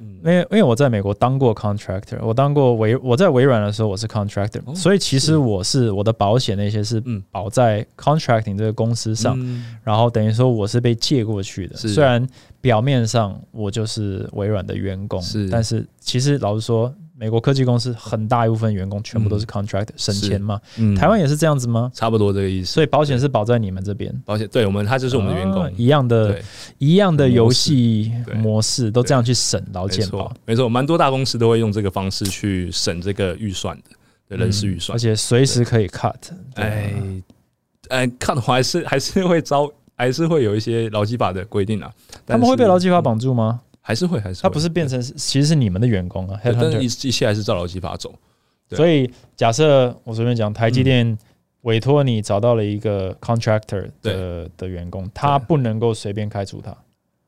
[0.00, 0.18] 嗯。
[0.22, 7.22] 因为因为我在美国当过 contractor，我当过微我在微软的时候我是 contractor，、哦所以其实我是我的保险那些是嗯。
[7.30, 9.76] 保在 contracting 这个公司上，嗯。
[9.82, 11.76] 然后等于说我是被借过去的。
[11.76, 12.26] 虽然
[12.60, 15.48] 表面上我就是微软的员工，是。
[15.48, 20.58] 但是其实老实说，美国科技公司很大一部分员工全部都是嗯 contractor，、省钱嘛。
[20.78, 21.92] 嗯台湾也是这样子吗？
[21.94, 22.72] 差不多这个意思。
[22.72, 26.42] 所以保险是保在你们这边，保险对我们，他就是我们的员工哦，一样的对，
[26.78, 33.90] 一样的游戏模式，都这样去省劳没健保错，，没错，蛮多大公司都会用这个方式去省这个预算的，
[34.26, 34.98] 对人事预算嗯而。
[34.98, 36.14] 且随时可以 cut。
[36.54, 37.22] 对哎
[37.90, 41.92] 哎，看的话还是还是会招，还是会有一些劳基法的规定啊。
[42.24, 43.60] 他们会被劳基法嗯绑住吗？
[43.80, 44.42] 还是会还是会。
[44.42, 47.08] 他不是变成是其实是你们的员工啊对但是一。
[47.08, 48.14] 一切还是照劳基法走。
[48.68, 51.18] 所以假设我随便讲，台积电
[51.62, 56.72] 委托你找到了一个 contractor 的的员工，他不能够随便开除他。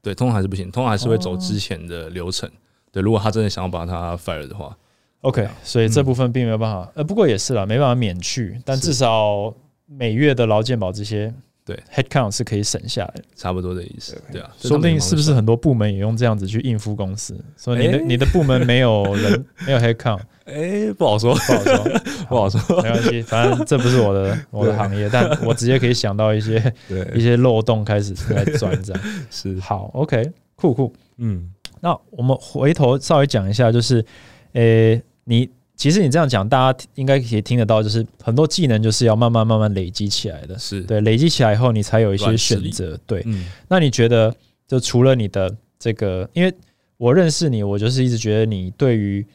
[0.00, 2.48] 对，通常还是不行，通常还是会走哦之前的流程。
[2.90, 4.76] 对，如果他真的想要把他 fire 的话
[5.22, 9.52] ，OK，所以这部分并没有办法，呃，不过也是啦，没办法免去，但至少
[9.86, 11.32] 每月的劳健保这些
[11.64, 13.22] 对 headcount 是可以省下来的。
[13.37, 14.20] 差不多的意思。
[14.33, 17.37] 对啊，说不定是不是很很多部门也用这样子去应付公司？
[17.57, 22.83] 所以你的、诶你的部门没有人 没有 headcount，哎不好说，不好说， 不好说。
[22.83, 26.57] 没关系，反正这不是我的我的行业，但我直接可以想到一些
[27.14, 29.03] 一，些漏洞开始来钻这样。
[29.31, 30.92] 是好，OK，酷酷。
[31.18, 34.05] 嗯，那我们回头稍微讲一下，就是，
[34.53, 35.48] 呃，你
[35.82, 40.56] 其实你这样讲，大家应该可以听得到，就是很多技能就是要慢慢慢慢累积起来的。
[40.56, 42.96] 是，对，累积起来以后，你才有一些选择。
[43.04, 44.32] 对，嗯，那你觉得，
[44.68, 46.54] 就除了你的这个，因为
[46.98, 49.26] 我认识你，我就是一直觉得你对于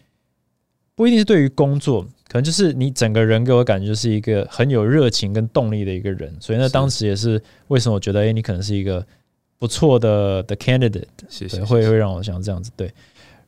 [0.96, 9.06] 不一定是对于工作，可能就是你整个人给我感觉就是一个很有热情跟动力的一个人，所以那当时也是为什么我觉得，哎、你可能是一个
[9.60, 12.72] 不错的的 candidate，谢谢会会让我想这样子。
[12.78, 12.90] 对，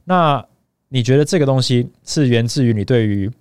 [0.04, 0.46] 那
[0.90, 3.32] 你觉得这个东西是源自于你对于，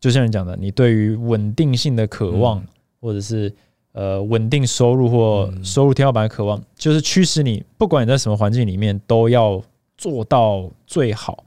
[0.00, 2.66] 就像你讲的，你对于稳定性的渴望，嗯
[3.00, 3.52] 或者是
[3.92, 9.62] 呃稳定收入或嗯收入天花板的渴望，就是驱使你，不管你在什么环境里面，都要
[9.96, 11.44] 做到最好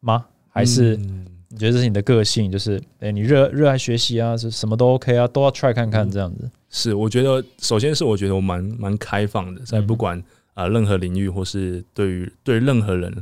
[0.00, 0.24] 吗？
[0.48, 2.50] 还是嗯你觉得这是你的个性？
[2.50, 6.50] 就是哎、你热热爱学习啊，是什么都 OK 啊，都要 try 看看嗯这样子。
[6.70, 10.16] 是，我觉得首先是我觉得我蛮蛮开放的，在嗯不管
[10.54, 13.12] 啊、呃任何领域或是对于对任何人，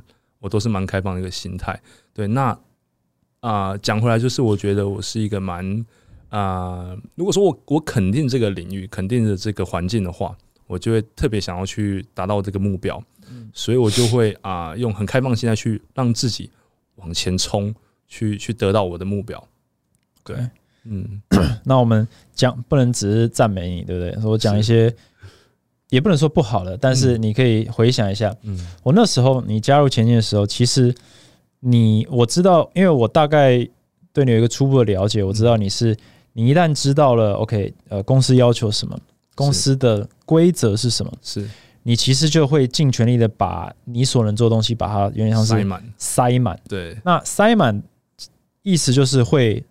[0.40, 1.81] 我都是蛮开放的一个心态。
[2.12, 2.59] 对，那
[3.40, 5.85] 啊讲、回来就是我觉得我是一个蛮
[6.31, 16.51] 啊、如果说我我肯定这个领域，肯定的这个环境的话，我就会特别想要去达到这个目标，嗯所以我就会啊、用很开放心态去让自己
[16.96, 17.74] 往前冲，
[18.07, 19.42] 去去得到我的目标。
[20.22, 20.37] 对
[20.85, 21.22] 嗯，
[21.64, 24.31] 那我们讲不能只是赞美你，对不对？
[24.31, 24.94] 我讲一些
[25.90, 28.59] 也不能说不好了，但是你可以回想一下，嗯。
[28.83, 30.94] 我那时候你加入前进的时候，其实
[31.61, 33.66] 你我知道，因为我大概
[34.12, 35.96] 对你有一个初步的了解，我知道你是
[36.33, 38.98] 你一旦知道了，OK，呃，公司要求什么，
[39.35, 41.48] 公司的规则是什么，是。
[41.85, 46.61] 你其实就会尽全力的把你所能做的东西，把它有点像是塞满，塞满。
[46.68, 46.94] 对。
[47.03, 47.83] 那塞满
[48.62, 49.64] 意思就是会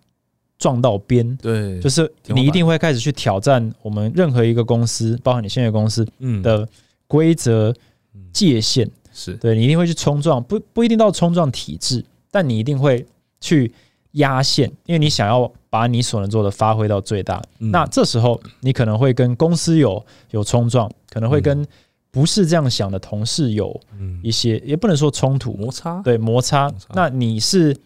[0.58, 6.42] 撞到边，对，就是你一定会开始去挑战我们任何一个公司，包含你现在公司嗯。
[6.42, 6.68] 的
[7.06, 7.72] 规则
[8.14, 8.90] 嗯界限。
[9.12, 9.34] 是。
[9.34, 13.06] 对你一定会去冲撞，不不一定到冲撞体制，但你一定会
[13.40, 13.72] 去
[14.12, 17.40] 压线，因为你想要把你所能做的发挥到最大。
[17.60, 17.70] 嗯。
[17.70, 21.64] 那这时候你可能会跟公司有有冲撞，可能会跟
[22.10, 24.18] 不是这样想的同事有嗯。
[24.24, 26.68] 一些，也不能说冲突，摩擦，对摩擦。
[26.68, 26.86] 摩擦。
[26.94, 27.76] 那你是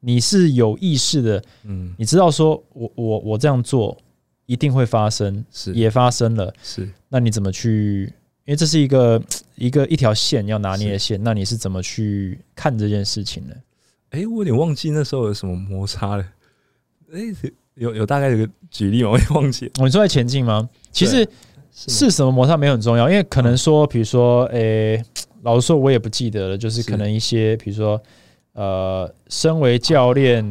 [0.00, 3.96] 你是有意识的，嗯你知道说我我我这样做
[4.46, 8.12] 一定会发生，是也发生了，是那你怎么去？
[8.46, 9.22] 因为这是一个
[9.54, 13.54] 一个一条线要拿捏的线，那你是怎么去看这件事情呢？
[14.10, 16.26] 哎、我有点忘记那时候有什么摩擦了。
[17.12, 17.20] 哎、
[17.74, 19.10] 有有大概有个举例吗？
[19.10, 19.72] 我也忘记了。
[19.78, 20.68] 哦，你说在前进吗？
[20.90, 21.24] 其实
[21.72, 25.00] 是是什么摩擦没有很重要，因为可能说，比如说，诶、
[25.42, 28.02] 老实说，我也不记得了，就是是可能一些，比如说，
[28.60, 30.44] 呃，身为教练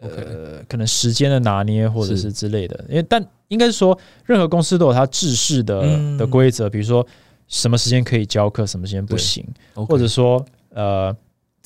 [0.00, 6.16] 呃，可能时间的拿捏或者是是之类的，因为但应该是说，任何公司都有它制式的、嗯。
[6.16, 7.06] 的规则，比如说
[7.46, 11.14] 什么时间可以教课，什么时间不行或者说呃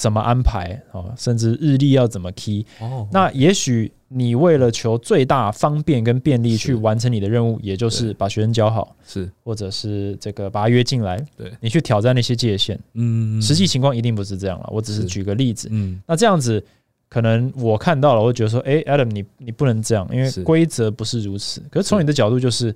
[0.00, 2.64] 怎么安排哦，甚至日历要怎么 key。
[2.80, 12.80] 哦，那也许你为了求最大方便跟便利去完成你的任务，也就是把学生教好，是或者是这个把他约进来，对你去挑战那些界限。
[12.94, 15.68] 嗯实际情况一定不是这样了，我只是是举个例子。
[15.70, 16.64] 嗯那这样子，
[17.10, 21.62] 可能我看到了，我会觉得说，哎、a d a m 你你不能这样，因为规则不是如此。
[21.70, 22.74] 可是从你的角度就是，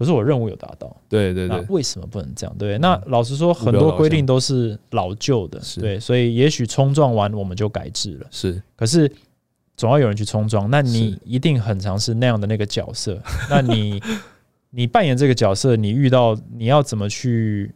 [0.00, 2.56] 可是我任务有达到，对对对为什么不能这样？
[2.56, 2.78] 对？
[2.78, 8.26] 那老实说，很多规定都是老旧的，是对，所以也许冲撞完我们就改制了。
[8.30, 9.12] 是可是
[9.76, 13.22] 总要有人去冲撞，那你一定很常是那样的那个角色。
[13.50, 14.02] 那你
[14.72, 17.70] 你扮演这个角色，你遇到你要怎么去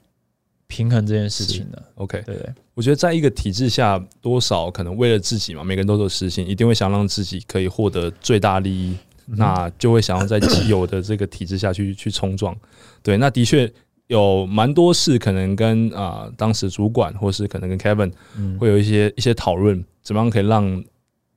[0.66, 2.22] 平衡这件事情呢？OK。
[2.24, 2.54] 对？
[2.72, 12.56] 我觉得在一个体制下，多少可能为了自己嘛，每个人都有私心，一定会想让自己可以获得最大利益，嗯那就会想要在既有的这个体制下去去冲撞。
[13.02, 13.70] 对，那的确
[14.08, 20.84] 有蛮多事可能跟啊、当时主管或是可能跟 Kevin 嗯会有一些一些讨论，怎么样可以让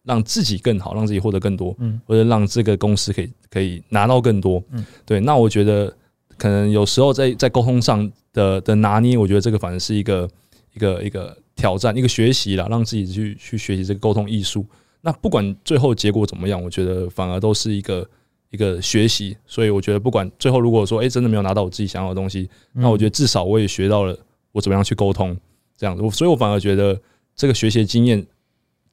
[0.04, 4.64] 让自己更好，让自己获得更多，嗯或者让这个公司可以可以拿到更多。
[4.72, 5.94] 嗯对，那我觉得
[6.38, 10.30] 可能有时候在在沟通上的的拿捏，我觉得这个反而是一个
[10.74, 14.66] 一个一个挑战，一个学习啦，让自己去去学习这个沟通艺术。
[15.08, 18.06] 那不管最后结果怎么样，我觉得反而都是一个
[18.50, 19.38] 一个学习。
[19.46, 24.20] 所以我觉得不管最后如果说哎、诶真的没有拿到我自己想要的东西，那我觉得得至少我也学到了
[24.52, 25.34] 我怎么样去沟通，
[25.78, 26.04] 这样子。
[26.04, 27.00] 我所以我反而觉得
[27.38, 28.28] 这个学习的经验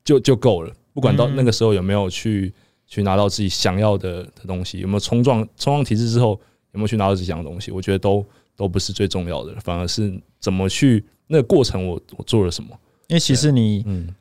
[0.05, 2.55] 就就够了，不管到嗯那个时候有没有去
[2.87, 6.41] 去拿到自己想要的的东西，有没有冲撞冲撞体制之后
[6.75, 8.25] 有没有去拿到自己想要的东西，我觉得都
[8.55, 12.71] 都不是最重要的，反而是怎么去那个过程我我做了什么。
[13.09, 14.15] 因为其实你嗯，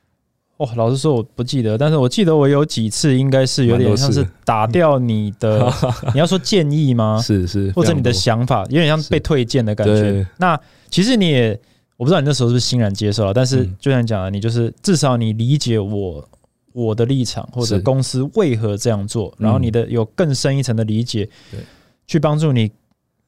[0.57, 5.71] 哦，老实说我不记得，但是我记得我有几次应该是有点像是打掉你的，
[6.13, 7.19] 你要说建议吗？
[7.23, 10.25] 是是，或者你的想法，有点像被推荐的感觉。
[10.37, 11.59] 那其实你也，
[11.97, 13.75] 我不知道你那时候是不是欣然接受了，但是嗯。
[13.79, 16.29] 就像你讲的，你就是至少你理解我
[16.71, 21.59] 我的立场，或者公司为何这样做，然后你的有更深一层的理解对，
[22.05, 22.71] 去帮助你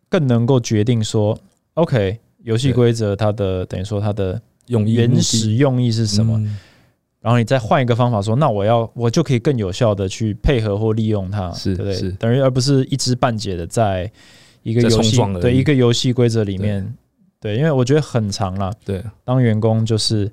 [0.09, 1.37] 更能够决定说
[1.73, 6.57] ，OK，游戏规则它的等于说它的用意原始用意是什么，嗯
[7.25, 11.93] 然后你再换一个方法说，那我要我就可以更有效的去配合或利用它，是对不对？
[11.95, 12.11] 是？
[12.11, 14.11] 等于而不是一知半解的在
[14.61, 16.95] 一个游戏对一个游戏规则里面，
[17.41, 18.71] 对，因为我觉得很长了。
[18.85, 20.31] 对，当员工就是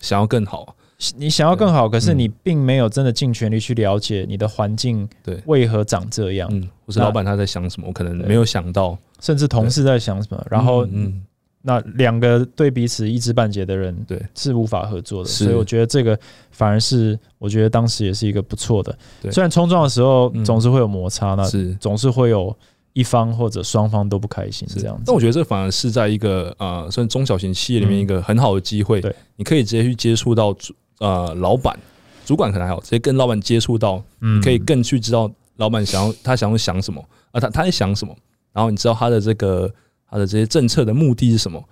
[0.00, 0.74] 想要更好，
[1.18, 2.18] 你想要更好，可是嗯。
[2.20, 5.38] 你并没有真的尽全力去了解你的环境对。
[5.44, 11.22] 为何长这样，嗯，或是老板他在想什么，我可能没有想到，甚至同事在想什么，然后嗯嗯
[11.68, 14.18] 那两个对彼此一知半解的人，对。
[14.34, 15.28] 是无法合作的。
[15.28, 16.18] 所以我觉得这个
[16.50, 18.98] 反而是我觉得当时也是一个不错的。
[19.30, 20.42] 虽然冲撞的时候嗯。
[20.42, 21.74] 总是会有摩擦，那是。
[21.74, 22.56] 总是会有
[22.94, 24.80] 一方或者双方都不开心是。
[24.80, 25.02] 这样子。
[25.04, 25.14] 但。
[25.14, 31.78] 我觉得这反而是在一个呃，算中小型企业里面嗯一个很好的机会，对，你可以直接去接触到主呃老板，
[32.24, 34.40] 主管可能还好，直接跟老板接触到，嗯。
[34.40, 38.16] 可以更去知道老板想要他想要想什么啊，他他在想什么，
[38.54, 39.70] 然后你知道他的这个
[40.10, 41.62] 他的这些政策的目的是什么，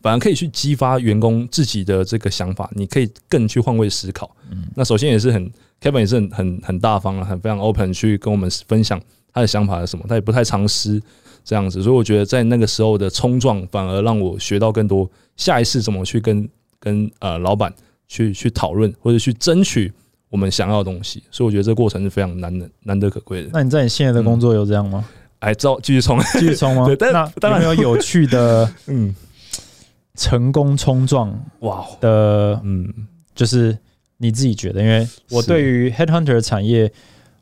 [0.00, 4.30] 反而可以去激发员工自己的这个想法，你可以更去换位思考。
[4.50, 9.00] 嗯那首先也是很 Kevin 也是很很很大方了，很非常 open 去跟我们分享
[9.32, 11.00] 他的想法是什么，他也不太藏私
[11.44, 17.72] 这样子，所以我觉得在那个时候的冲撞，反而让我学到更多，下一次怎么去跟跟呃老板
[18.06, 19.92] 去去讨论或者去争取
[20.28, 21.22] 我们想要的东西。
[21.30, 23.50] 所以我觉得这个过程是非常难的难得可贵的。
[23.52, 25.04] 那你在你现在的工作有这样吗？
[25.40, 26.84] 哎，照继续冲，继续冲吗？
[26.88, 27.62] 对但那当然。
[27.62, 29.14] 有没有有趣的 嗯，
[30.14, 32.92] 成功冲撞哇，的，嗯，
[33.34, 33.76] 就是
[34.16, 34.80] 你自己觉得？
[34.82, 36.90] 因为我对于 headhunter 的产业，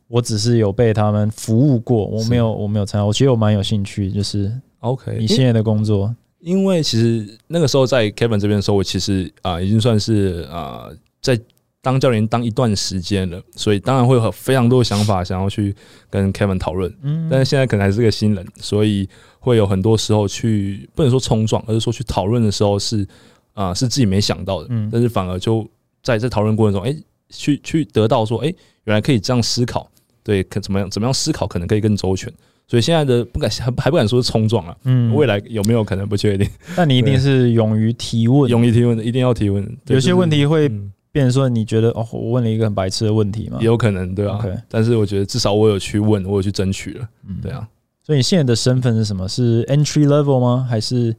[0.08, 10.88] 我只是有被他们服务过，我没有我没有参加，我其实我蛮有兴趣，就是，OK，你现在的工作，因为其实那个时候在 Kevin 这边的时候，我其实啊、已经算是啊、
[11.22, 11.38] 在
[11.86, 15.72] 当教练当一段时间了，所以当然会有非常多的想法想要去
[16.10, 16.92] 跟 Kevin 讨论。
[17.02, 19.08] 嗯，但是现在可能还是个新人，所以
[19.38, 23.06] 会有很多时候去不能说冲撞，而是说去讨论的时候是
[23.54, 25.64] 啊、是自己没想到的，嗯但是反而就
[26.02, 26.92] 在这讨论过程中，哎、
[27.30, 29.88] 去去得到说，哎、原来可以这样思考，
[30.24, 32.32] 对，可怎么样怎么样思考可能可以更周全。
[32.66, 36.50] 所以现在的不敢还还不敢说是冲撞啊，嗯未来有没有可能不确定。
[36.74, 39.78] 但你一定是勇于提问，勇于提问的，一定要提问。
[39.86, 40.68] 有些问题会
[41.16, 44.54] 变成说你觉得哦，我问了一个很白痴的问题嘛也，有可能，对啊 OK。
[44.68, 47.50] 但是我觉得至少我有去问，我有去争取了，嗯对。
[47.50, 47.66] 啊。
[48.02, 49.26] 所以你现在的身份是什么？
[49.26, 50.66] 是 entry level 吗？
[50.68, 51.16] 还是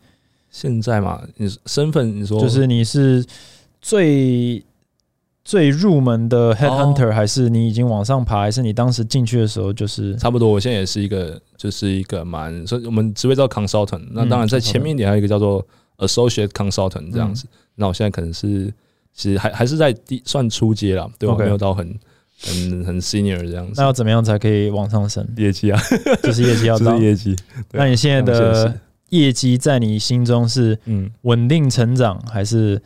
[0.51, 3.25] 现在嘛，你身份你说就是你是
[3.81, 4.63] 最
[5.43, 8.41] 最入门的 headhunter，、还是你已经往上爬？
[8.41, 15.65] 还是你当时进去的时候就是差不多，我现在也是一个，就是一个蛮，所以我们职位叫 consultant，那嗯当然在前面一点还有一个叫做
[15.97, 17.47] associate consultant 这样子。
[17.73, 18.73] 那我现在可能是
[19.18, 21.99] 其实还还是在第算初阶啦，对吧 OK 没有到很
[22.39, 23.84] 很很 senior 这样子那。
[23.84, 25.28] 要怎么样才可以往上升？
[25.36, 25.82] 业绩啊，
[26.22, 27.03] 就是业绩要 就到是。
[27.03, 27.36] 业绩。
[27.68, 32.80] 对啊那你现在的实业绩在你心中是嗯稳定成长，还是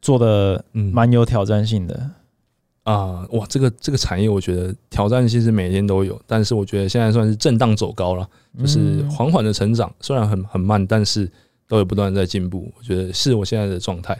[0.00, 2.10] 做的嗯蛮有挑战性的？
[2.82, 11.30] 啊、哇，这个这个产业，我觉得挑战性是每天都有，但是我觉得现在算是震荡走高了，就是嗯缓缓的成长，虽然很很慢，但是
[11.68, 12.72] 都有不断地在进步。
[12.76, 14.18] 我觉得是我现在的状态。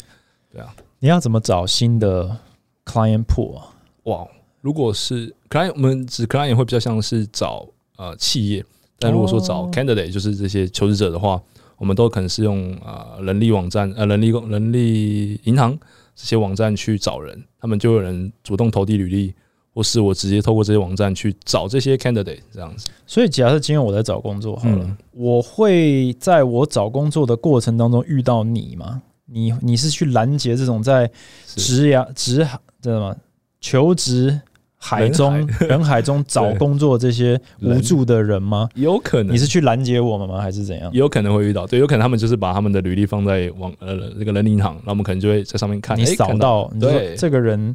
[1.04, 2.38] 你要怎么找新的
[2.84, 3.56] client pool？
[3.56, 3.74] 啊
[4.04, 4.24] 哇，
[4.60, 8.64] 如果是 client，我们指 client 会比较像是找呃企业，
[9.00, 11.42] 但如果说找哦 candidate，就是这些求职者的话，
[11.76, 15.76] 我们都可能是用呃人力网站、呃人力工人力银行
[16.14, 19.34] 这些网站去找人，他们就有人主动投递履历，
[19.74, 22.86] 或是我直接透过这些网站去找这些 candidate 这样子。
[23.08, 29.02] 所以假设今天我在找工作好了，嗯我会在我找工作的过程当中遇到你吗？
[29.32, 31.10] 你你是去拦截这种在
[31.46, 33.16] 职涯职海知道吗？
[33.60, 34.40] 求职
[34.76, 38.68] 海中人 人海中找工作这些无助的人吗？
[38.74, 39.32] 有可能。
[39.32, 40.40] 你是去拦截我们吗？
[40.40, 40.90] 还是怎样？
[40.92, 46.68] 有可能会遇到，对，有可能他们就是把他们的履历放在网呃这个人力银行，那我们可能就会在上面看，你扫到。
[46.74, 47.14] 你说对。
[47.16, 47.74] 这个人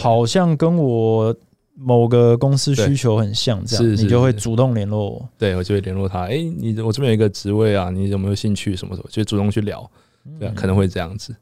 [0.00, 1.34] 好像跟我
[1.74, 5.28] 某个公司需求很像，这样你就会主动联络我。
[5.36, 8.76] 对我就会联络他，哎、你我这边有一个职位啊，你有没有兴趣？
[8.76, 9.90] 什么什么，就主动去聊，
[10.38, 11.34] 对啊，可能会这样子。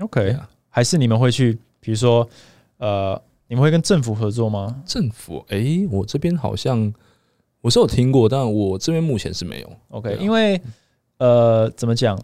[0.00, 2.28] OK，啊，还是你们会去，比如说
[2.78, 4.82] 呃，你们会跟政府合作吗？
[4.86, 6.92] 政府，哎、我这边好像
[7.60, 9.72] 我是有听过，但我这边目前是没有。
[9.90, 10.60] OK，啊因为
[11.18, 12.18] 呃，怎么讲，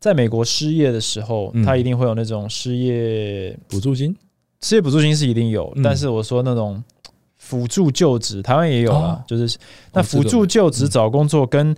[0.00, 4.14] 在美国失业的时候，嗯他一定会有那种失业补助金
[4.60, 6.82] 失业补助金是一定有，嗯但是我说那种
[7.36, 9.58] 辅助就职，台湾也有啊，哦就是
[9.92, 11.74] 那辅助就职嗯找工作跟。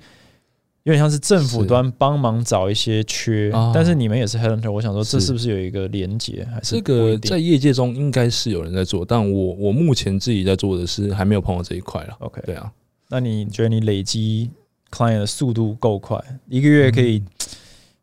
[0.86, 6.46] 有点像是政府端帮忙找一些缺，啊但是你们也是 headhunter，我想说这是是不是有一个连接？
[6.54, 12.14] 还是这个在业界中应该是有人在做，但我我目前自己在做的是还没有碰到这一块了。
[12.20, 12.40] OK？
[12.46, 12.70] 对啊，
[13.08, 14.48] 那你觉得你累积
[14.92, 16.22] client 的速度够快？
[16.48, 17.26] 一个月可以嗯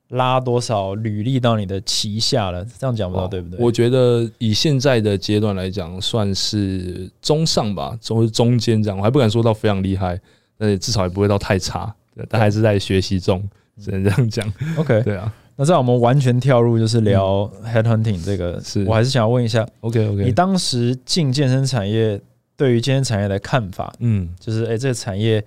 [0.10, 2.66] 拉多少履历到你的旗下了？
[2.78, 3.58] 这样讲不到哦对不对？
[3.64, 10.20] 我觉得以现在的阶段来讲，算是中上吧，中中间这样，我还不敢说到非常厉害，
[10.58, 13.44] 但是至少也不会到太差，对但还是在学习中，
[13.80, 14.54] 只能这样讲。
[14.78, 22.20] OK，对啊那在我们完全跳入就是聊 headhunting 这个，是我还是想要问一下，，OK OK，你当时进健身产业，
[22.58, 25.44] 对于健身产业的看法，嗯就是诶，这个产业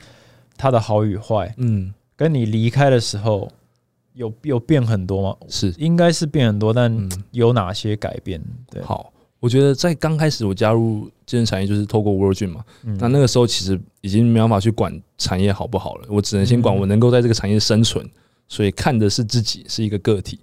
[0.56, 3.50] 它的好与坏，嗯，跟你离开的时候
[4.12, 5.36] 有有变很多吗？
[5.48, 8.40] 是，应该是变很多，但嗯，有哪些改变？
[8.70, 9.12] 对，好。
[9.40, 18.08] 我觉得在刚开始我加入健身产业，就是透过 Gym 嘛，嗯那那个时候其实已经没办法去管产业好不好了，我只能先管嗯我能够在这个产业生存，
[18.48, 20.38] 所以看的是自己是一个个体。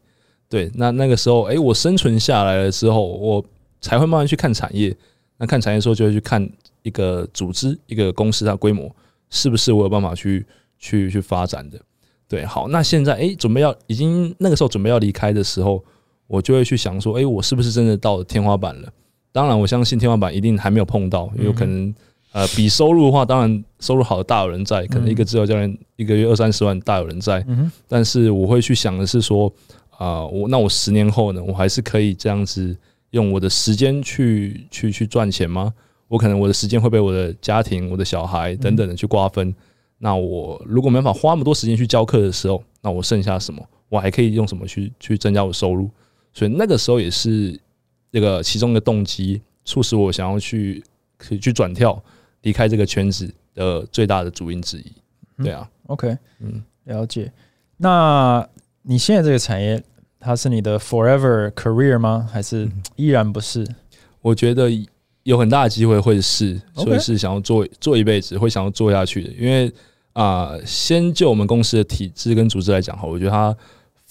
[0.48, 3.44] 对，那那个时候，诶，我生存下来了之后，我
[3.82, 4.96] 才会慢慢去看产业。
[5.38, 6.48] 那看产业的时候，就会去看
[6.84, 8.96] 一个组织、一个公司它的规模
[9.32, 10.46] 是不是我有办法去
[10.78, 11.82] 去去发展的。
[12.28, 15.84] 对，好，那现在诶，准备要已经那个时候准备要离开的时候，
[16.28, 18.92] 我就会去想说，诶，我是不是真的到了天花板了？
[19.32, 21.94] 当然，我相信天花板一定还没有碰到，有可能
[22.32, 29.52] 呃，比收入的话，当然收入好的大有人在，可能一个自由教练一个月二三十万大有人在，嗯，但是我会去想的是说，
[29.98, 32.76] 啊，我那我十年后呢，我还是可以这样子
[33.12, 35.74] 用我的时间去去去赚钱吗？
[36.08, 39.54] 我可能我的时间会被我的家庭、我的小孩等等的去瓜分。
[39.98, 43.64] 那我如果没办法花那么多时间去教课的时候，那我剩下什么？
[43.90, 45.90] 我还可以用什么去去增加我收入？
[46.34, 47.60] 所以那个时候也是
[48.12, 50.84] 这个其中的动机，促使我想要去
[51.18, 52.02] 可以去转跳
[52.42, 54.92] 离开这个圈子的最大的主因之一。
[55.44, 57.32] 对啊，OK，嗯，了解。
[57.78, 58.48] 那
[58.82, 59.82] 你现在这个产业，
[60.20, 62.28] 它是你的 forever career 吗？
[62.32, 63.68] 还是依然不是？
[64.22, 64.70] 我觉得
[65.24, 69.30] 有很大的机会会是，所以是想要做做一辈子，会想要做下去的。
[69.32, 69.72] 因为
[70.14, 73.56] 啊，先就我们公司的体制跟组织来讲哈，我觉得它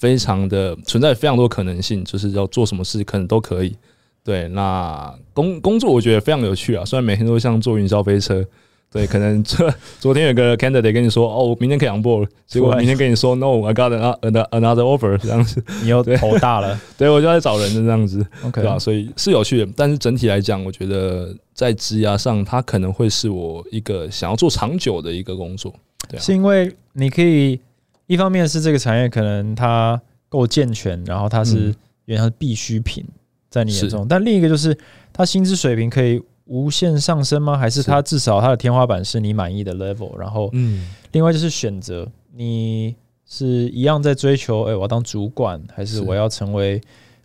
[0.03, 3.73] 非常的存在非常多可能性，就是要做什么事可能都可以。
[4.21, 8.45] 对，那工工作我觉得非常有趣啊，虽然每天都像坐云霄飞车。
[8.91, 16.77] 对，可能 这昨天有个 candidate 跟你说，哦，我明天可以 on board，结果明天跟你说，no，I got another another offer，这样子，你又头大了。
[16.97, 18.77] 对，我就在找人的这样子，OK，对吧？
[18.77, 25.73] 所以是有趣的，但是整体来讲，我觉得在职涯上，它可能会是我一个想要做长久的一个工作。
[26.09, 27.59] 对，是因为你可以
[28.07, 31.73] 一方面是这个产业可能它够健全，然后它是
[32.05, 33.05] 原来是必需品
[33.49, 34.77] 在你眼中，但另一个就是
[35.11, 36.21] 它薪资水平可以。
[36.45, 37.57] 无限上升吗？
[37.57, 40.13] 还是它至少它的天花板是你满意的 level？
[40.17, 42.93] 然后，嗯，另外就是选择，你
[43.25, 46.81] 是一样在追求，哎，我要当主管，还是我要成为，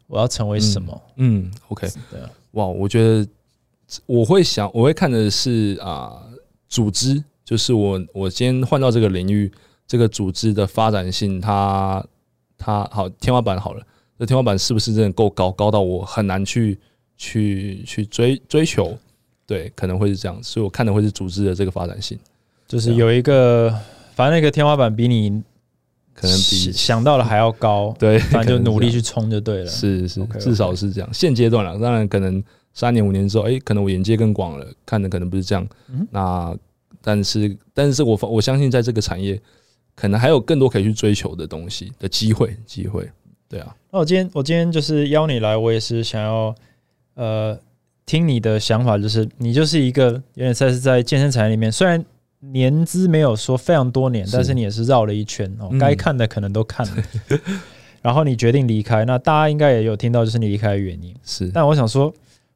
[0.07, 1.03] 我要成为什么？
[1.16, 2.20] 嗯，OK，对，
[2.53, 3.26] 哇，我觉得
[4.07, 6.22] 我会想，我会看的是啊，
[6.68, 9.53] 组织，就是我我今天换到这个领域，
[9.89, 12.05] 这个组织的发展性，它
[12.57, 13.82] 它好天花板好了，
[14.18, 16.78] 这天花板是不是真的够高，高到我很难去
[17.16, 18.97] 去去追追求？
[19.47, 22.18] 对，可能会是这样，所以我看的会是组织的这个发展性，
[22.66, 23.74] 就是有一个，
[24.14, 25.43] 反正那个天花板比你
[26.12, 31.09] 可能比想到的还要高， 对，反正就努力去冲就对了，是是，至少是这样。
[31.14, 35.66] 现阶段了，当然可能三年五年之后，哎，可能我眼界更广了，看的可能不是这样。
[36.11, 36.55] 那
[37.01, 39.41] 但是，但是我我相信在这个产业，
[39.99, 43.11] 可能还有更多可以去追求的东西的机会，机会。
[43.49, 46.55] 对啊，那我今天我今天就是邀你来，我也是想要
[47.15, 47.59] 呃。
[48.11, 52.03] 听你的想法，就是你就是一个有点像是在健身产业里面，虽然
[52.41, 57.05] 年资没有说非常多年，但是你也是绕了一圈哦，该看的可能都看了。
[58.01, 61.51] 然后你决定离开，那大家应该也有听到，就是你离开的原因是。
[61.51, 62.11] 但我想说，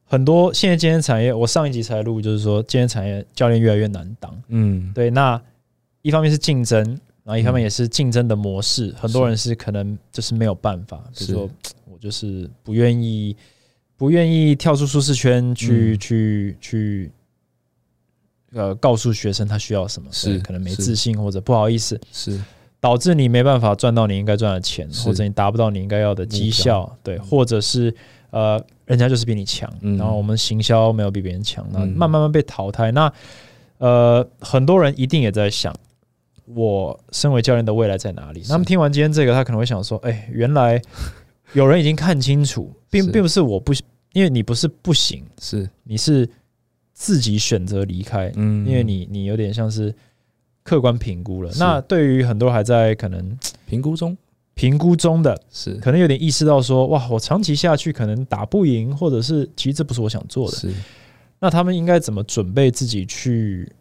[0.05, 4.35] 很多现在健身产业，我上一集才录，就是说健身产业教练越来越难当。
[4.47, 5.11] 嗯，对。
[5.11, 5.39] 那
[6.01, 11.49] 一方面是竞争，然后一方面也是竞争的模式，很多人是可能就是没有办法，比如说
[11.91, 13.35] 我就是不愿意。
[13.95, 17.11] 不愿意跳出舒适圈去去去，
[18.51, 22.37] 呃，告诉学生他需要什么，是可能没自信或者不好意思，是。
[22.81, 27.95] 导致你没办法赚到你应该赚的钱，或者你达不到你应该要的绩效，对，或者是
[28.31, 32.91] 呃，人家就是比你强，然后我们行销没有比别人强，那慢慢慢被淘汰。
[32.91, 33.13] 那
[33.77, 35.73] 呃，很多人一定也在想，
[36.45, 38.43] 我身为教练的未来在哪里？
[38.49, 40.81] 那么听完今天这个，他可能会想说，哎，原来。
[41.53, 43.73] 有人已经看清楚，并并不是我不，
[44.13, 46.27] 因为你不是不行，是你是
[46.93, 49.93] 自己选择离开，嗯，因为你你有点像是
[50.63, 51.51] 客观评估了。
[51.59, 53.37] 那对于很多还在可能
[53.67, 54.17] 评估中、
[54.55, 60.57] 评估中的，是可能有点意识到说，哇，我长期下去可能打不赢，或者是其实这不是我想做的。
[60.57, 60.73] 是，
[61.39, 63.71] 那他们应该怎么准备自己去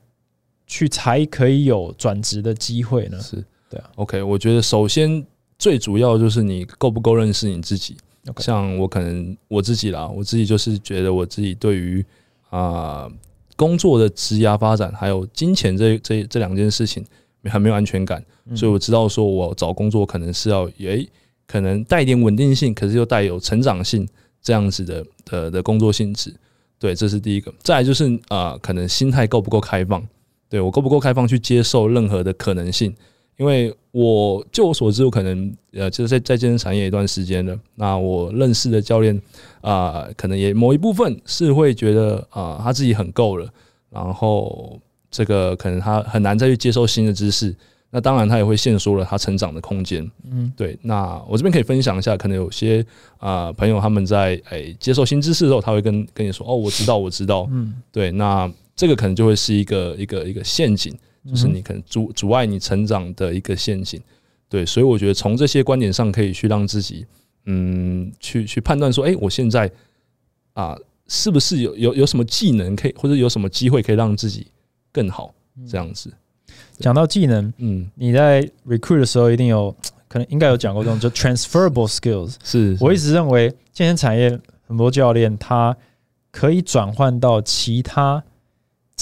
[0.72, 3.20] 去才可以有转职的机会呢？
[3.20, 5.24] 是对啊，OK，我觉得首先。
[5.58, 7.96] 最主要就是你够不够认识你自己。
[8.38, 12.04] 像我可能我自己啦，我自己就是觉得我自己对于
[12.50, 13.08] 啊
[13.54, 17.06] 工作的职涯发展还有金钱这这这两件事情
[17.44, 18.20] 很没有安全感，
[18.56, 21.08] 所以我知道说我找工作可能是要诶
[21.46, 24.08] 可能带一点稳定性，可是又带有成长性
[24.42, 26.34] 这样子的的的工作性质。
[26.76, 27.54] 对，这是第一个。
[27.62, 30.04] 再来就是啊，可能心态够不够开放？
[30.52, 32.94] 对我够不够开放去接受任何的可能性？
[33.38, 37.58] 因为我就我所知，我可能呃，就是在在健身产业一段时间了。
[37.74, 39.18] 那我认识的教练
[39.62, 43.48] 啊，可能也某一部分是会觉得啊，他自己很够了，
[43.88, 44.78] 然后
[45.10, 47.56] 这个可能他很难再去接受新的知识。
[47.90, 50.08] 那当然，他也会限缩了他成长的空间。
[50.30, 50.78] 嗯，对。
[50.82, 52.84] 那我这边可以分享一下，可能有些
[53.16, 58.10] 啊朋友他们在诶接受新知识的时候，他会跟跟你说：“哦，我知道，我知道。”嗯，对。
[58.12, 60.96] 那这个可能就会是一个一个一个陷阱。
[61.24, 64.02] 就是你可能阻阻碍你成长的一个陷阱，
[64.48, 67.06] 对，所以我觉得从这些观点上可以去让自己，
[67.44, 69.70] 嗯，去去判断说，哎，我现在
[70.54, 74.48] 啊，是不是有有有什么技能可以，或者有什么机会可以让自己
[74.90, 75.32] 更好
[75.64, 76.12] 这样子。
[76.80, 79.72] 讲到技能，嗯，你在 recruit 的时候一定有
[80.08, 82.34] 可能应该有讲过这种就 transferable skills。
[82.42, 85.76] 是我一直认为健身产业很多教练他
[86.32, 88.24] 可以转换到其他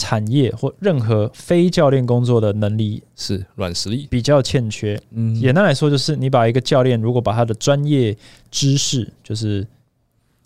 [0.01, 4.99] 产业或任何非教练工作的能力是软实力，比较欠缺。
[5.11, 8.17] 嗯，简单来说，就是你把一个教练如果把他的专业
[8.51, 9.67] 知识，就是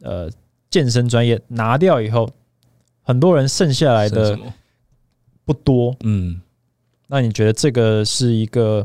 [0.02, 0.28] 呃
[0.68, 2.28] 健身专业拿掉以后，
[3.02, 4.36] 很多人剩下来的
[5.44, 5.94] 不多。
[6.02, 6.40] 嗯，
[7.06, 8.84] 那你觉得这个是一个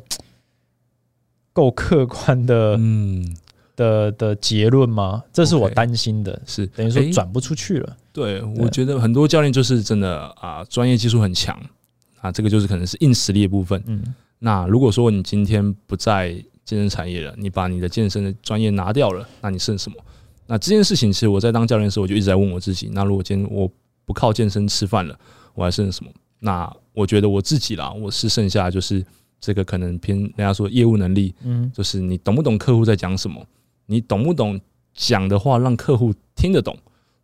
[1.51, 3.35] 够客观的、嗯，
[3.79, 5.23] 的的结论吗？
[5.31, 7.95] 这是我担心的，是等于说转不出去了。
[8.11, 11.57] 对，我觉得很多教练就是真的啊，专业技术很强
[12.19, 13.81] 啊，这个就是可能是硬实力的部分。
[13.87, 14.03] 嗯
[14.41, 16.31] 那如果说你今天不在
[16.65, 19.97] 健身产业了，你把你的健身的专业拿掉了，那你剩什么？
[20.47, 23.69] 那这件事情，其实我在当教练的时候，我就一直在问我自己：那如果今天我
[24.05, 25.17] 不靠健身吃饭了，
[25.55, 26.11] 我还剩什么？
[26.39, 29.05] 那我觉得我自己啦，我是剩下就是
[29.41, 33.45] 这个可能偏人家说业务能力，嗯就是你懂不懂客户在讲什么，
[33.89, 34.59] 你懂不懂
[34.93, 36.77] 讲的话让客户听得懂。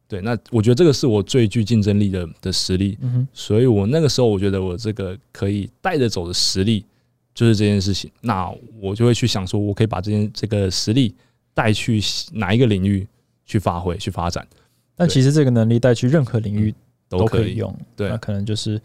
[0.07, 2.97] 对，那我觉得这个是我最具竞争力的的实力。
[3.01, 6.85] 嗯哼所以我那个时候我觉得我这个可以带着走的实力
[7.33, 11.13] 就是这件事情，那我就会去想说，我可以把这件这个实力
[11.53, 11.99] 带去
[12.33, 13.07] 哪一个领域
[13.45, 14.47] 去发挥、去发展，
[14.95, 16.73] 但其实这个能力带去任何领域
[17.09, 17.39] 都可以。
[17.39, 17.75] 都可以用。
[17.95, 18.79] 对那可能就是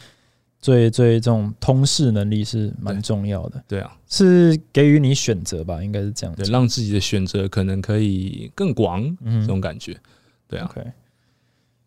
[0.61, 6.53] 最最这种通识能力是蛮重要的，对啊，是给予你选择吧，应该是这样对，子。
[6.53, 9.97] 让自己的选择可能可以更广，嗯这种感觉，
[10.47, 10.93] 对啊，，OK。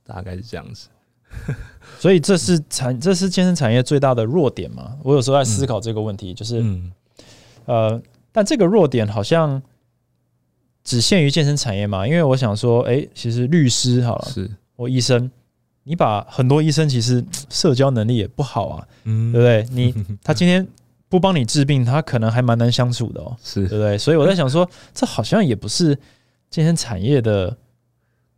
[0.05, 0.89] 大概是这样子。
[1.97, 4.97] 所以这是产，这是健身产业最大的弱点嘛？
[5.03, 6.91] 我有时候在思考这个问题，就是、嗯，
[7.65, 8.01] 呃，
[8.31, 9.61] 但这个弱点好像
[10.83, 12.05] 只限于健身产业嘛？
[12.07, 15.31] 因为我想说，诶，其实律师好了，是，我医生，
[15.83, 19.31] 你把很多医生其实 社交能力也不好啊，嗯。
[19.31, 19.75] 对不对？
[19.75, 20.65] 你 他今天
[21.09, 23.67] 不帮你治病，他可能还蛮难相处的哦，是。
[23.67, 23.97] 对不对？
[23.97, 25.97] 所以我在想说， 这好像也不是
[26.49, 27.55] 健身产业的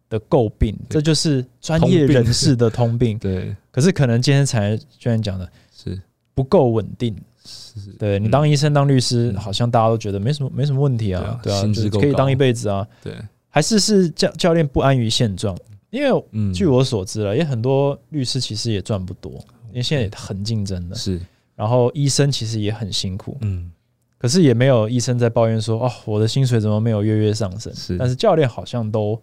[0.09, 3.17] 的诟病，这就是专业人士的通病。
[3.19, 5.99] 对，可是可能健身产业就像你讲的是。
[6.33, 7.15] 不够稳定。
[7.45, 8.31] 是，对你嗯。
[8.31, 9.35] 当医生、当律师，嗯。
[9.37, 12.85] 好像大家都觉得没什么没什么问题啊，对啊，对啊可以当一辈子啊。
[13.01, 13.13] 对，
[13.49, 15.55] 还是是教教练不安于现状，
[15.95, 19.31] 因为嗯，据我所知了，也很多律师其实也赚不多，
[19.69, 20.95] 因为现在也很竞争的。
[20.95, 21.19] 是，
[21.55, 23.71] 然后医生其实也很辛苦，嗯，
[24.17, 27.73] 可是也没有医生在抱怨说哦，我的薪水怎么没有月月上升？
[27.73, 29.17] 是但是教练好像都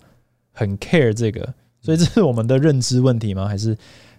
[0.51, 3.47] 很 care 这个，所以这是我们的认知问题吗？
[3.47, 3.77] 还是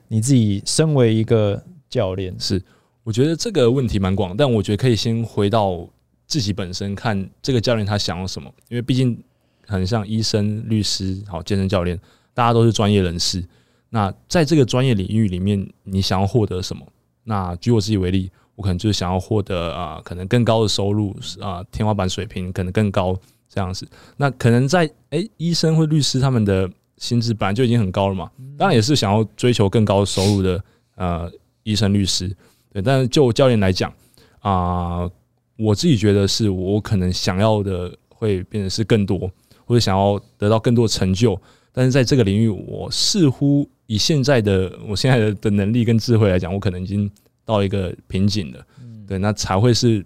[0.10, 2.36] 你自己身为一个教练？
[2.39, 2.62] 是，
[3.04, 5.88] 我觉得这个问题蛮广，但我觉得可以先回到
[6.28, 9.18] 自己本身看这个教练他想要什么，因为毕竟
[9.66, 11.99] 很像医生、律师、好健身教练，
[12.34, 13.43] 大家都是专业人士。
[13.89, 16.86] 那在这个专业领域里面，你想要获得什么？
[17.23, 23.15] 那举我自己为例，我可能就是想要获得啊、可能更高的收入啊、天花板水平可能更高
[23.47, 23.88] 这样子。
[24.17, 30.63] 那可能在诶、医生或律师他们的薪资本来就已经很高了嘛，当然也是想要追求更高收入的
[30.95, 31.31] 呃
[31.61, 32.36] 医生、律师。
[32.71, 33.93] 对，但是就教练来讲
[34.39, 35.09] 啊、
[35.55, 39.31] 我自己觉得是我可能想要的会变得是更多，
[39.65, 41.39] 或者想要得到更多成就。
[41.74, 47.09] 但是在这个领域，我似乎以现在的我现在的的能力跟智慧来讲，我可能已经
[47.43, 48.65] 到一个瓶颈了。
[48.80, 49.03] 嗯。
[49.07, 50.05] 对，那才会是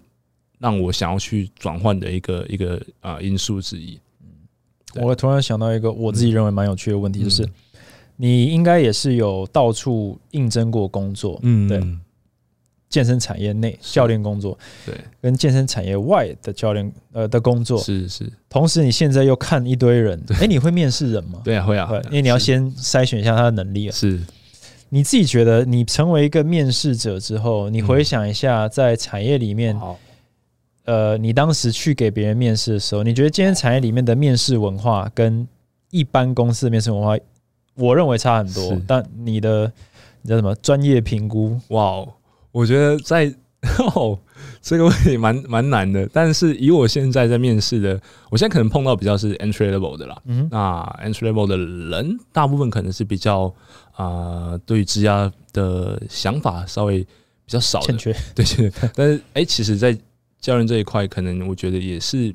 [0.58, 4.00] 让我想要去转换的一个一个啊、因素之一。
[4.92, 7.52] 对我突然想到一个我自己认为蛮有趣的问题，就是嗯
[8.16, 11.68] 你应该也是有到处应征过工作，嗯。
[11.68, 11.78] 对
[12.88, 21.40] 健身产业内教练工作，对，跟健身产业外的教练呃的工作，是是，同时你现在又看一堆人，哎，你会面试人吗？
[21.44, 21.98] 对啊，会啊，会。
[22.06, 23.92] 因为你要先筛选一下他的能力啊。
[23.92, 24.20] 是。
[24.90, 29.98] 你自己觉得，你成为一个面试者之后，你回想一下，在产业里面，好，
[30.86, 35.46] 呃，你当时去给别人面试的时候，你觉得健身产业里面的面试文化跟
[35.90, 37.18] 一般公司的面试文化，
[37.74, 38.80] 我认为差很多。
[38.86, 39.70] 但你的
[40.22, 41.60] 你叫什么专业评估？
[41.68, 42.08] 哇哦，
[42.58, 43.32] 我觉得在
[43.94, 44.18] 哦
[44.60, 48.00] 这个问题蛮蛮难的，但是以我现在在面试的，
[48.30, 50.20] 我现在可能碰到比较是 entry level 的啦。
[50.24, 53.54] 嗯，那 entry level 的人，大部分可能是比较
[53.94, 57.06] 啊、对于职涯的想法稍微比
[57.46, 58.16] 较少的欠，缺。
[58.34, 58.72] 对对。
[58.94, 59.96] 但是哎、其实，在
[60.40, 62.34] 教练这一块，可能我觉得也是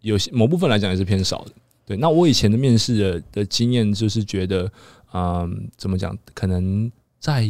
[0.00, 1.52] 有些某部分来讲也是偏少的。
[1.86, 4.70] 对，那我以前的面试的的经验就是觉得，
[5.14, 6.16] 嗯，怎么讲？
[6.34, 7.46] 可能在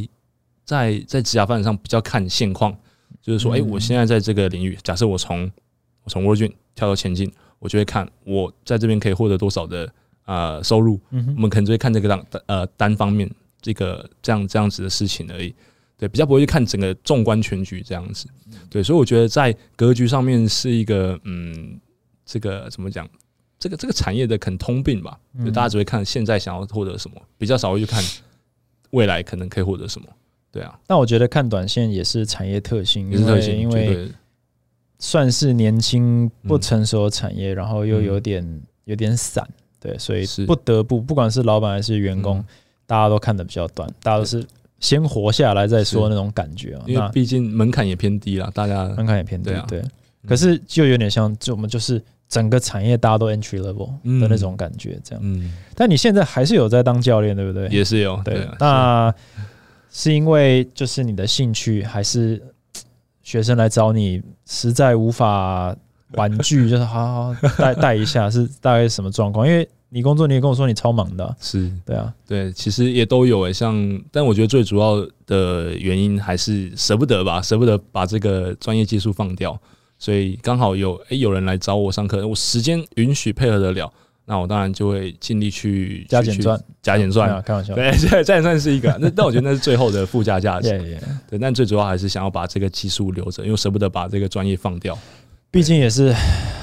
[0.65, 2.77] 在在职涯发展上比较看现况，
[3.21, 5.51] 就是说，哎、嗯我现在在这个领域，假设我从
[6.05, 9.93] 我从 Gym 跳到前进，我就会看我在这边可以获得多少的
[10.25, 15.55] 呃收入，嗯，我们可能就会看这个单呃单方面这个这样这样子的事情而已。
[15.99, 18.27] 对，比较不会去看整个纵观全局这样子，
[18.69, 21.79] 对，所以我觉得在格局上面是一个嗯，
[22.27, 23.09] 这个怎么讲？
[23.59, 28.03] 这个这个产业的可能通病吧，就大家只会看现在想要获得什么，比较少会去看
[28.91, 30.09] 未来可能可以获得什么。
[30.53, 34.09] 对啊，那我觉得看短线也是产业特性，因为因为
[34.99, 39.45] 算是年轻不成熟的产业，然后又有点有点散，
[39.81, 42.45] 对，所以不得不不管是老板还是员工，
[42.87, 44.47] 大家都看的比较短，大家都是
[44.79, 46.85] 先活下来再说那种感觉啊。
[46.87, 49.83] 因为毕竟门槛也偏低了，大家门槛也偏低，对。
[50.29, 52.01] 可是就有点像，就我们就是。
[52.29, 53.89] 整个产业大家都 entry level
[54.19, 55.21] 的那种感觉，这样。
[55.23, 57.69] 嗯，但你现在还是有在当教练，对不对？
[57.69, 58.19] 也是有。
[58.25, 59.15] 对，那
[59.93, 62.43] 是因为就是你的兴趣，还是
[63.23, 65.77] 学生来找你，实在无法
[66.15, 69.47] 玩具，就是好好带带一下，是大概什么状况？
[69.47, 71.33] 因为你工作，你也跟我说你超忙的。
[71.39, 73.53] 是，对啊，对，其实也都有诶。
[73.53, 79.61] 像，但我觉得最主要的原因还是舍不得吧，舍不得把这个专业技术放掉。
[79.99, 83.93] 所以刚好有诶有人来找我上课，我时间允许配合得了，
[84.25, 87.91] 那我当然就会尽力去加减赚，加减赚，开玩笑，对，
[88.23, 90.71] 加减赚是一个，那但我觉得那是最后的附加价值，
[91.29, 94.97] 对，但最主要还是想要把这个技术留着，因为舍不得把这个专业放掉，
[95.51, 96.15] 毕竟也是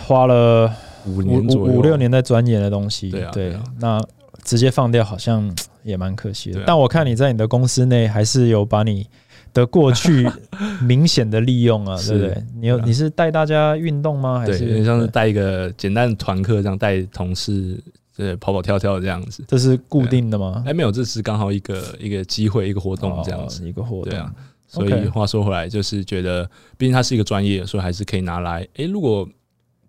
[0.06, 0.74] 花了
[1.06, 4.02] 五年左右五六年在钻研的东西，对啊，对，那
[4.44, 5.54] 直接放掉好像
[5.84, 9.08] 也蛮可惜的，但我看你在你的公司内还是有把你。
[9.54, 10.30] 的过去
[10.82, 12.44] 明显的利用啊，对不对？
[12.56, 14.40] 你有你是带大家运动吗？
[14.40, 17.82] 还是像是带一个简单的团课这样带同事，
[18.16, 19.44] 对跑跑跳跳这样子？
[19.48, 20.64] 这是固定的吗？
[20.66, 24.10] 哎，没有，这是刚好一个一个机会，一个活动这样子，一个活动。
[24.10, 24.34] 对啊，
[24.68, 28.68] 所以话说回来，就是觉得，毕竟它是一个专业，所以还是可以拿来。
[28.76, 29.28] 哎，如果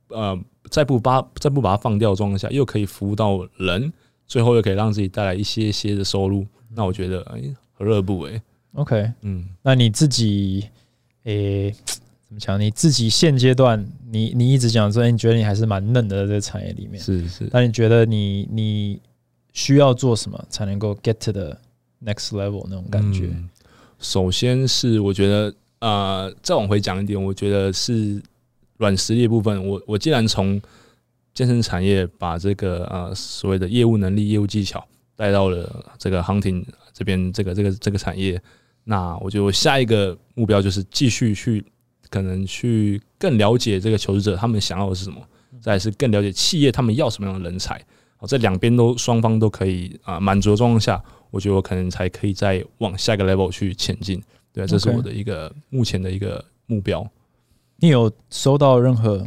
[0.08, 0.38] 呃
[0.70, 3.92] 再不把再不把它放掉状况下，又可以服务到人，
[4.26, 7.42] 最后又可以让自己带来一些些的收入，那我觉得哎
[7.74, 8.40] 何乐不为
[8.74, 10.68] ？OK，嗯，那你自己，
[11.24, 11.74] 诶，
[12.26, 12.60] 怎么讲？
[12.60, 17.48] 你自己现阶段，你你一直讲说，你觉得你还是蛮嫩的，在这个产业里面，是是。
[17.52, 19.00] 那你觉得你你
[19.52, 21.56] 需要做什么才能够 get to the
[22.04, 23.28] next level 那种感觉？
[23.98, 28.22] 首先是我觉得，呃，再往回讲一点，我觉得是
[28.78, 29.66] 软实力部分。
[29.66, 30.62] 我我既然从
[31.34, 38.40] 健身产业把这个呃所谓的业务能力、业务技巧带到了这个 hunting 这边，这个这个这个产业。
[38.84, 41.64] 那我就下一个目标就是继续去，
[42.08, 45.20] 可能去更了解这个求职者他们想要的是什么，
[45.60, 47.80] 再是更了解企业他们要什么样的人才。
[48.16, 54.22] 好，在两边都双方都可以啊满足的状况下，我觉得我可能才可以再往下一个 level 去前进。
[54.52, 57.08] 对，这是我的一个目前的一个目标。
[57.76, 59.26] 你有收到任何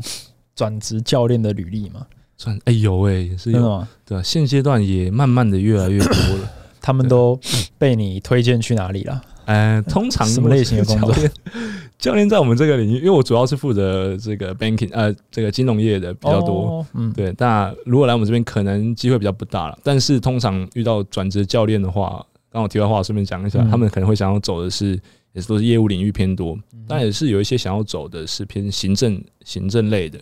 [0.56, 2.06] 转职教练的履历吗？
[2.38, 3.90] 转哎有哎，是有吗？
[4.06, 6.52] 对，现阶段也慢慢的越来越多了。
[6.82, 7.40] 他们都
[7.78, 9.24] 被你推荐去哪里了？
[9.46, 11.14] 呃，通常什么类型的工作？
[11.98, 16.86] 教练在我们这个领域，因为我主要是负责这个 banking，呃，这个金融业的比较多。
[16.94, 17.34] 嗯，对。
[17.38, 19.80] 那如果来我们这边，可能机会比较不大了。
[19.84, 25.00] 但是通常遇到转职教练的话，刚好题外话顺便讲一下，他们可能会想要走的是，
[25.32, 26.58] 也是都是业务领域偏多，
[26.90, 30.20] 但也是有一些想要走的是偏行政、行政类的。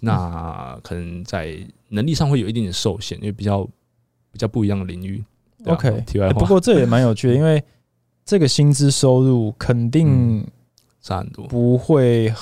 [0.00, 1.56] 那可能在
[1.90, 3.62] 能力上会有一点点受限，因为比较
[4.32, 5.22] 比较不一样的领域。
[5.66, 6.40] OK，题外话。
[6.40, 7.62] 不过这也蛮有趣的，因为。
[8.24, 10.46] 这个薪资收入肯定
[11.02, 12.32] 差很多，不会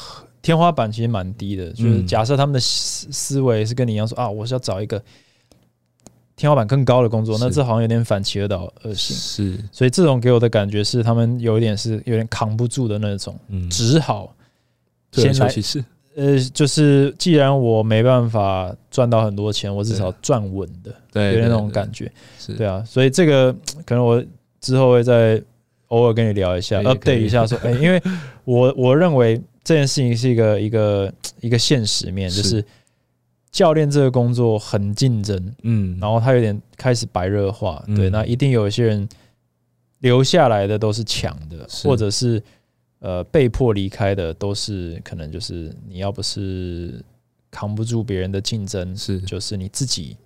[0.43, 1.71] 天花板其实蛮低的。
[1.73, 5.03] 就是假设他们的思思维是跟你一样说啊，我是要找一个
[6.37, 9.17] 天花板更高的工作，那这好像有点反其而道而行。
[9.17, 13.39] 是，所以这种给我的感觉是，他们有一点是有点扛不住的那种，
[13.71, 14.35] 只好
[15.13, 15.49] 先来。
[15.49, 15.83] 是，
[16.15, 22.13] 呃，就是既然我没办法赚到很多钱，我至少赚稳的，对，有点那种感觉。
[22.39, 23.51] 是对啊，所以这个
[23.87, 24.23] 可能我
[24.61, 25.43] 之后会在。
[25.91, 28.03] 偶尔跟你聊一下，update 一下，说， 哎，因为
[28.45, 32.65] 我我认为这件事情是一个一个一个现实面，就是
[33.53, 39.09] 教练这个工作很竞争，嗯，然后他有点开始白热化，对，那一定有一些人
[39.99, 42.43] 留下来的都是强的，或者是
[43.01, 47.05] 呃被迫离开的都是可能就是你要不是
[47.51, 49.21] 扛不住别人的竞争，是。
[49.21, 50.17] 就是你自己。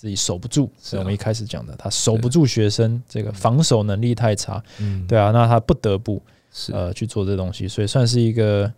[0.00, 6.72] 自己守不住，是我们一开始讲的，他守不住学生，这个防守能力太差，嗯，对啊，那他不得不是。
[6.72, 8.72] 呃去做这东西，所以算是一个，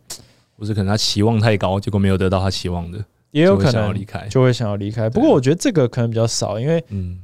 [0.56, 2.98] 不是可能他期望太高，结果没有得到他期望的，
[3.30, 5.08] 也有可能离开，就会想要离开。
[5.08, 7.20] 不过我觉得这个可能比较少，因为嗯，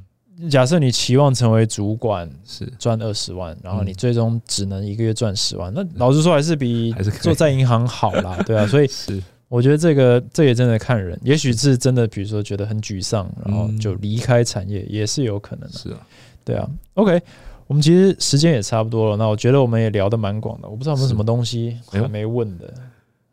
[0.49, 2.65] 假设你期望成为主管是。
[2.79, 9.21] 赚二十万，然后你最终只能一个月赚十万，那老实说还是比还是做在银行好啦，对啊，所以 是。
[9.49, 15.77] 我觉得这个这也真的看人，也许是真的，比如说觉得很沮丧，然后就离开产业也是有可能的。
[15.77, 15.97] 是啊，
[16.45, 16.69] 对啊。
[16.93, 17.21] OK，
[17.65, 20.69] 我们其实时间也差不多了，那我觉得我们也聊得蛮广的。
[20.69, 22.73] 我不知道有没有什么东西还没问的，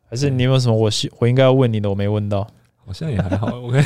[0.09, 2.49] 还是你有没有什么我是我应该要问你的我没问到？
[2.87, 3.49] 好像也还好。
[3.61, 3.83] OK，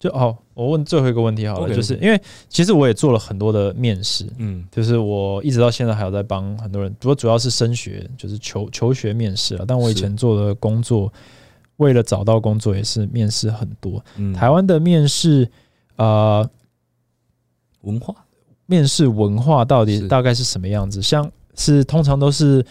[0.00, 9.64] 就哦，我问最后一个问题好了就是因为其实我也做了很多的面试，嗯就是我一直到现在还有在帮很多人，不过主要是升学，就是求求学面试了。
[9.68, 11.12] 但我以前做的工作，
[11.76, 14.02] 为了找到工作也是面试很多。
[14.16, 15.46] 嗯，台湾的面试，
[15.96, 16.48] 呃，
[17.82, 18.14] 文化
[18.64, 21.02] 面试文化到底大概是什么样子？
[21.02, 22.64] 像是通常都是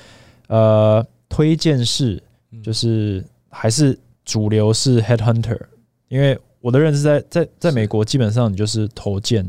[0.48, 2.20] 呃推荐式，
[2.50, 5.60] 嗯就是还是主流是 headhunter，
[6.08, 9.47] 因为我的认识在在在美国基本上你就是投荐，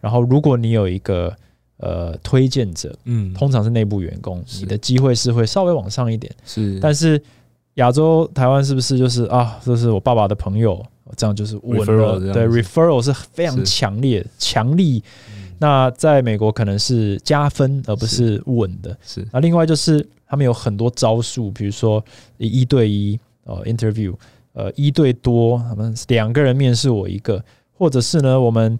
[0.00, 1.34] 然后如果你有一个
[1.78, 3.32] 呃推荐者，嗯。
[3.34, 6.30] 通常是内部员工，你的机会是会稍微往上一点。
[6.44, 7.20] 是，但是
[7.74, 10.84] 亚洲台湾是不是就是啊，这是我爸爸的朋友，
[11.16, 12.32] 这样就是稳了？
[12.32, 15.02] 对，referral 是非常是强烈、强力。
[15.34, 15.52] 嗯。
[15.58, 18.96] 那在美国可能是加分，而不是稳的。
[19.02, 19.26] 是。
[19.32, 22.04] 那另外就是他们有很多招数，比如说
[22.38, 24.14] 一对一呃 interview，
[24.60, 27.42] 呃一对多，他们两个人面试我一个，
[27.72, 28.78] 或者是呢我们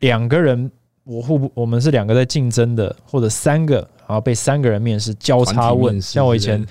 [0.00, 0.70] 两个人
[1.04, 3.76] 我互不我们是两个在竞争的，或者三个
[4.06, 6.64] 然后被三个人面试交叉问，像我以前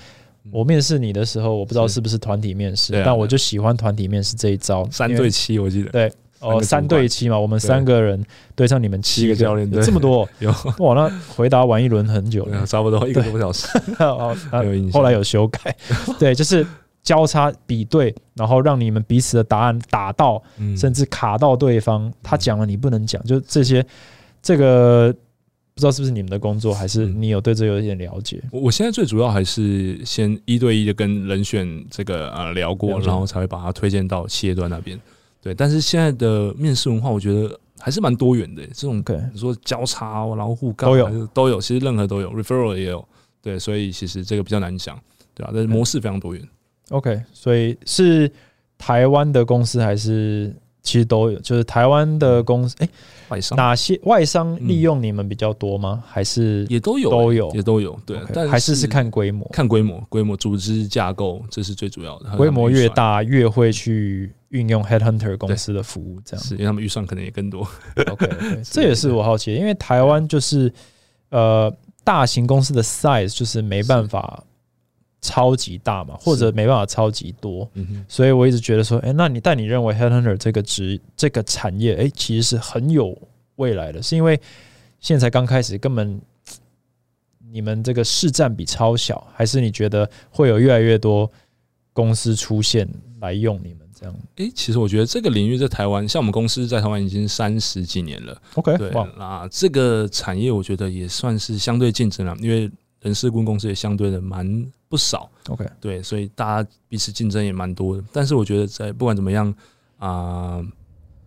[0.50, 8.22] 我面试你的时候，我不知道是是不是团体面试但我就喜欢团体面试这一招，三对七，我记得对哦，三对七嘛，我们三个人
[8.54, 10.94] 对上你们七七个教练这么多有哇！
[10.94, 13.66] 那回答完一轮很久了差不多一个多小时，
[14.92, 15.74] 后来有修改，
[16.18, 16.64] 对，就是
[17.06, 23.86] 交叉比对，然后让你们彼此的答案打到，嗯甚至卡到对方，他讲了你不能讲，就这些，
[24.42, 25.14] 这个
[25.72, 28.42] 不知道是不是你们的工作，还是嗯你有对这有一点了解？
[28.50, 35.00] 我我现在最主要还是先一对一的跟人选这个啊聊过了，然后才会把它推荐到企业端那边。
[35.40, 38.66] 对，但是现在的面试文化，我觉得还是蛮多元的。
[38.74, 39.00] 这种
[39.32, 43.06] 你说交叉哦，然后互告都有都有，其实任何都有，referral 也有。
[43.40, 44.98] 对，所以其实这个比较难讲，
[45.32, 46.42] 对吧、但是模式非常多元。
[46.90, 48.30] OK，所以是
[48.78, 51.38] 台湾的公司还是其实都有？
[51.40, 52.88] 就是台湾的公司，哎、
[53.28, 56.04] 外商哪些外商利用你们比较多吗？
[56.06, 57.98] 还是也都有，都有也都有。
[58.06, 59.48] 对但还是是看规模？
[59.52, 62.36] 看规模，规模、组织架构，这是最主要的。
[62.36, 66.44] 规模越大，越会去运用 headhunter 公司的服务，这样。
[66.44, 67.66] 是因为他们预算可能也更多。
[68.08, 68.28] OK，,
[68.62, 70.72] 这也是我好奇的，因为台湾就是
[71.30, 71.74] 呃
[72.04, 74.44] 大型公司的 size 就是没办法
[75.26, 83.16] 超级大嘛，或者没办法超级多，嗯哼，所以我一直觉得说，哎、那你但你认为 headhunter 这个职这个产业，哎、其实是很有
[83.56, 84.40] 未来的，是因为
[85.00, 86.20] 现在才刚开始，根本
[87.50, 91.28] 你们这个市占比超小，还是你觉得会有越来越多
[91.92, 92.88] 公司出现
[93.20, 98.42] 来用你们这样诶、其实我觉得这个领域在台湾，像我们公司在台湾已经三十几年了。
[98.54, 102.70] ？OK，对，哇，那这个产业我觉得也算是相对竞争了，因为
[103.06, 105.30] 人事顾问公司也相对的蛮不少。
[105.48, 108.02] OK，对，所以大家彼此竞争也蛮多的。
[108.12, 109.54] 但是我觉得在不管怎么样
[109.98, 110.60] 啊、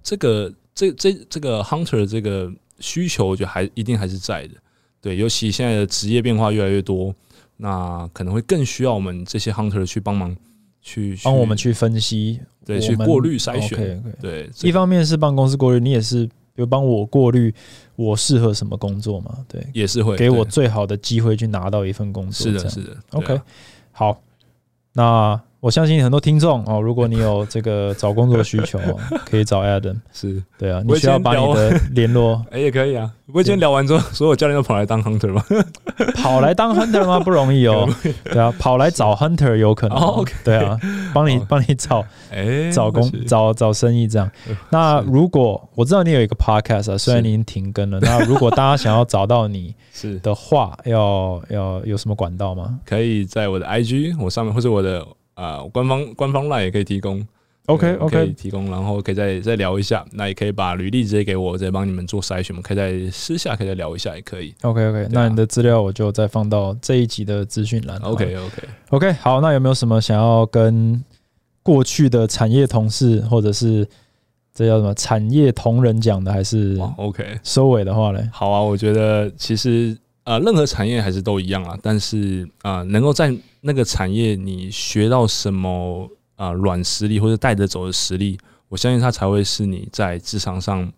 [0.03, 4.55] 这个这这这个 hunter 这个需求，我觉得还一定还是在的。
[4.99, 7.15] 对，尤其现在的职业变化越来越多，
[7.55, 10.36] 那可能会更需要我们这些 hunter 去帮忙
[10.82, 14.03] 去帮我们去分析，对去过滤筛选。
[14.19, 17.53] 对，一方面是帮公司过滤，你也是比如帮我过滤
[17.99, 19.45] 我适合什么工作嘛？
[19.45, 22.49] 对，也是会给我最好的机会去拿到一份工作。
[22.49, 22.95] 是的，是的。
[23.11, 23.45] OK，啊
[23.91, 24.21] 好，
[24.93, 28.97] 那我相信很多听众哦，如果你有这个找工作的需求，哦
[29.30, 29.97] 可以找 Adam。
[30.14, 30.41] 是。
[30.57, 33.12] 对啊，你需要把你的联络 哎、也可以啊。
[33.26, 35.43] 不过今天聊完之后，所有教练都跑来当 hunter 吗？
[36.16, 37.20] 跑来当 hunter 吗？
[37.20, 37.88] 不容易哦。
[38.24, 40.26] 对啊，跑来找 hunter 有可能哦。
[40.43, 40.78] 对啊，
[41.14, 44.30] 帮你哦帮你找哎、找工找找生意这样。
[44.70, 55.05] 那如果我知道你有一个 podcast 啊，虽然是你已经停更了，那如果大家想要找到你是的话，要要有什么管道吗可以在我的 IG 我上面，或者我的
[55.39, 57.25] 呃官方官方 line 也可以提供。
[57.65, 60.03] ？OK OK 可以提供，然后可以再再聊一下。
[60.11, 62.47] 那也可以把履历直接给我，再帮你们做筛选。
[62.49, 64.55] 我们可以在私下可以再聊一下，也可以。
[64.63, 67.95] OK OK，啊那你的资料我就再放到这一集的资讯栏。
[67.99, 71.03] OK OK，OK，好，那有没有什么想要跟
[71.61, 73.87] 过去的产业同事或者是
[74.51, 78.27] 这叫什么产业同仁讲的，还是 OK，收尾的话嘞？
[78.33, 78.59] 好啊。
[78.59, 81.77] 我觉得其实呃，任何产业还是都一样啊。
[81.83, 83.31] 但是啊、呃能够在
[83.62, 88.38] 那个产业你学到什么啊软实力或者带着走的实力，
[88.68, 90.91] 我相信它才会是你在职场上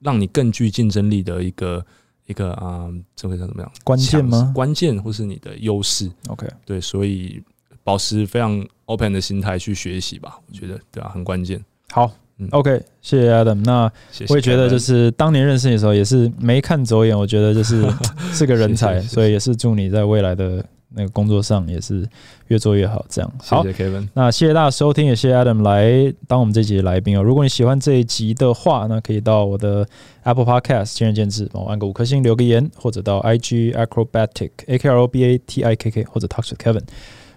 [0.00, 1.84] 让你更具竞争力的一个
[2.26, 3.72] 一个啊、这个叫怎么样？
[3.84, 6.10] 关键吗关键或是你的优势。
[6.28, 7.42] ？OK，对，所以
[7.84, 11.62] 保持非常 open 的心态去学习吧，我觉得对啊，很关键。
[11.90, 12.10] 好
[12.50, 13.62] ，OK，谢谢 Adam。
[13.64, 13.90] 那
[14.28, 17.84] 我也觉得，就是当年认识你的时候，也是没看走眼，我觉得就是
[18.32, 22.08] 是个人才，所以也是祝你在未来的那个工作上也是
[22.48, 23.04] 越做越好。
[23.08, 27.22] 这样好谢，谢 Kevin，那谢谢大家收听，也谢谢 Adam 来当我们这集的来宾哦。
[27.22, 29.86] 如果你喜欢这一集的话，那可以到我的
[30.22, 36.04] Apple Podcast 见仁见智，帮我按个五颗星，留个言，或者到 IG Acrobatic A K R O B A T I K K
[36.04, 36.82] 或者 Talk to Kevin，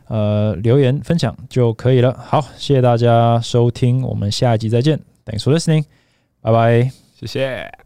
[0.08, 2.14] 呃，留言分享就可以了。
[2.18, 5.00] 好，谢谢大家收听，我们下一集再见。
[5.26, 5.86] Thanks for listening，
[6.42, 6.92] 拜拜。
[7.20, 7.85] 谢谢。